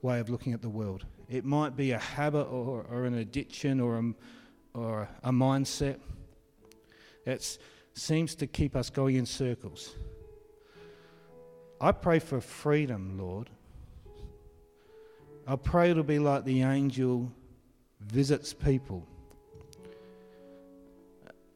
way 0.00 0.20
of 0.20 0.30
looking 0.30 0.52
at 0.52 0.62
the 0.62 0.68
world. 0.68 1.04
It 1.28 1.44
might 1.44 1.76
be 1.76 1.90
a 1.90 1.98
habit 1.98 2.44
or, 2.44 2.86
or 2.88 3.04
an 3.04 3.14
addiction 3.14 3.80
or 3.80 3.98
a, 3.98 4.78
or 4.78 5.08
a 5.24 5.32
mindset 5.32 5.98
that 7.24 7.58
seems 7.94 8.36
to 8.36 8.46
keep 8.46 8.76
us 8.76 8.90
going 8.90 9.16
in 9.16 9.26
circles. 9.26 9.96
I 11.80 11.90
pray 11.90 12.20
for 12.20 12.40
freedom, 12.40 13.18
Lord. 13.18 13.50
I 15.48 15.56
pray 15.56 15.90
it'll 15.90 16.04
be 16.04 16.20
like 16.20 16.44
the 16.44 16.62
angel 16.62 17.32
visits 18.06 18.52
people. 18.52 19.06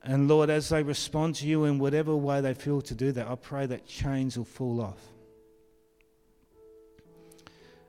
And 0.02 0.28
Lord, 0.28 0.48
as 0.48 0.70
they 0.70 0.82
respond 0.82 1.34
to 1.36 1.46
you 1.46 1.64
in 1.64 1.78
whatever 1.78 2.16
way 2.16 2.40
they 2.40 2.54
feel 2.54 2.80
to 2.82 2.94
do 2.94 3.12
that, 3.12 3.28
I 3.28 3.34
pray 3.34 3.66
that 3.66 3.86
chains 3.86 4.36
will 4.36 4.44
fall 4.44 4.80
off. 4.80 5.00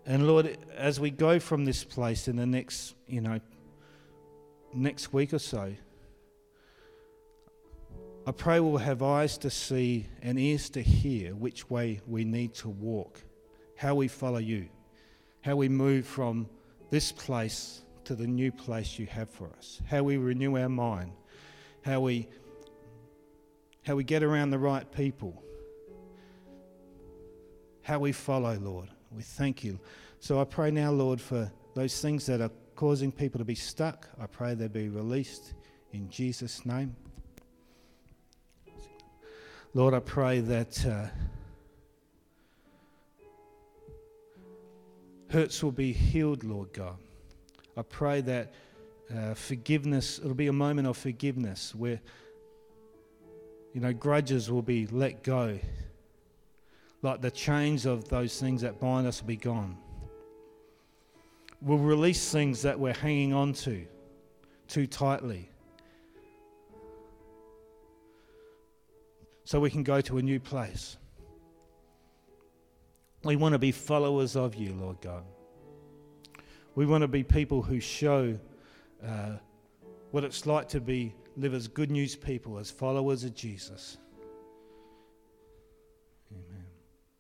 And 0.05 0.27
Lord, 0.27 0.57
as 0.75 0.99
we 0.99 1.09
go 1.09 1.39
from 1.39 1.63
this 1.63 1.83
place 1.83 2.27
in 2.27 2.35
the 2.35 2.45
next, 2.45 2.95
you 3.07 3.21
know, 3.21 3.39
next 4.73 5.13
week 5.13 5.33
or 5.33 5.39
so, 5.39 5.73
I 8.25 8.31
pray 8.31 8.59
we'll 8.59 8.77
have 8.77 9.01
eyes 9.01 9.37
to 9.39 9.49
see 9.49 10.07
and 10.21 10.37
ears 10.37 10.69
to 10.71 10.81
hear 10.81 11.33
which 11.33 11.69
way 11.69 12.01
we 12.05 12.23
need 12.23 12.53
to 12.55 12.69
walk, 12.69 13.21
how 13.75 13.95
we 13.95 14.07
follow 14.07 14.37
you, 14.37 14.67
how 15.41 15.55
we 15.55 15.69
move 15.69 16.05
from 16.05 16.47
this 16.89 17.11
place 17.11 17.81
to 18.05 18.15
the 18.15 18.27
new 18.27 18.51
place 18.51 18.97
you 18.99 19.05
have 19.07 19.29
for 19.29 19.49
us, 19.57 19.81
how 19.87 20.03
we 20.03 20.17
renew 20.17 20.57
our 20.57 20.69
mind, 20.69 21.11
how 21.83 22.01
we 22.01 22.27
how 23.83 23.95
we 23.95 24.03
get 24.03 24.21
around 24.21 24.51
the 24.51 24.59
right 24.59 24.91
people, 24.91 25.43
how 27.81 27.97
we 27.99 28.11
follow, 28.11 28.55
Lord. 28.59 28.89
We 29.11 29.23
thank 29.23 29.63
you. 29.63 29.79
So 30.19 30.39
I 30.39 30.43
pray 30.43 30.69
now, 30.69 30.91
Lord, 30.91 31.19
for 31.19 31.51
those 31.73 31.99
things 31.99 32.27
that 32.27 32.41
are 32.41 32.51
causing 32.75 33.11
people 33.11 33.39
to 33.39 33.45
be 33.45 33.55
stuck. 33.55 34.07
I 34.19 34.27
pray 34.27 34.53
they 34.53 34.67
be 34.67 34.89
released 34.89 35.53
in 35.93 36.09
Jesus' 36.09 36.65
name. 36.65 36.95
Lord, 39.73 39.93
I 39.93 39.99
pray 39.99 40.41
that 40.41 40.85
uh, 40.85 41.05
hurts 45.29 45.63
will 45.63 45.71
be 45.71 45.93
healed, 45.93 46.43
Lord 46.43 46.73
God. 46.73 46.97
I 47.77 47.81
pray 47.83 48.21
that 48.21 48.53
uh, 49.15 49.33
forgiveness, 49.33 50.19
it'll 50.19 50.33
be 50.33 50.47
a 50.47 50.53
moment 50.53 50.87
of 50.87 50.97
forgiveness 50.97 51.73
where, 51.75 51.99
you 53.73 53.81
know, 53.81 53.93
grudges 53.93 54.51
will 54.51 54.61
be 54.61 54.87
let 54.87 55.23
go 55.23 55.59
like 57.01 57.21
the 57.21 57.31
chains 57.31 57.85
of 57.85 58.07
those 58.09 58.39
things 58.39 58.61
that 58.61 58.79
bind 58.79 59.07
us 59.07 59.21
will 59.21 59.27
be 59.27 59.37
gone. 59.37 59.77
We'll 61.61 61.77
release 61.77 62.31
things 62.31 62.61
that 62.63 62.79
we're 62.79 62.93
hanging 62.93 63.33
on 63.33 63.53
to 63.53 63.85
too 64.67 64.87
tightly. 64.87 65.49
So 69.43 69.59
we 69.59 69.69
can 69.69 69.83
go 69.83 69.99
to 70.01 70.17
a 70.17 70.21
new 70.21 70.39
place. 70.39 70.97
We 73.23 73.35
want 73.35 73.53
to 73.53 73.59
be 73.59 73.71
followers 73.71 74.35
of 74.35 74.55
you, 74.55 74.73
Lord 74.73 75.01
God. 75.01 75.23
We 76.75 76.85
want 76.85 77.01
to 77.01 77.07
be 77.07 77.23
people 77.23 77.61
who 77.61 77.79
show 77.79 78.37
uh, 79.05 79.37
what 80.11 80.23
it's 80.23 80.45
like 80.45 80.69
to 80.69 80.79
be 80.79 81.13
live 81.35 81.53
as 81.53 81.67
good 81.67 81.91
news 81.91 82.15
people, 82.15 82.57
as 82.57 82.71
followers 82.71 83.23
of 83.23 83.35
Jesus. 83.35 83.97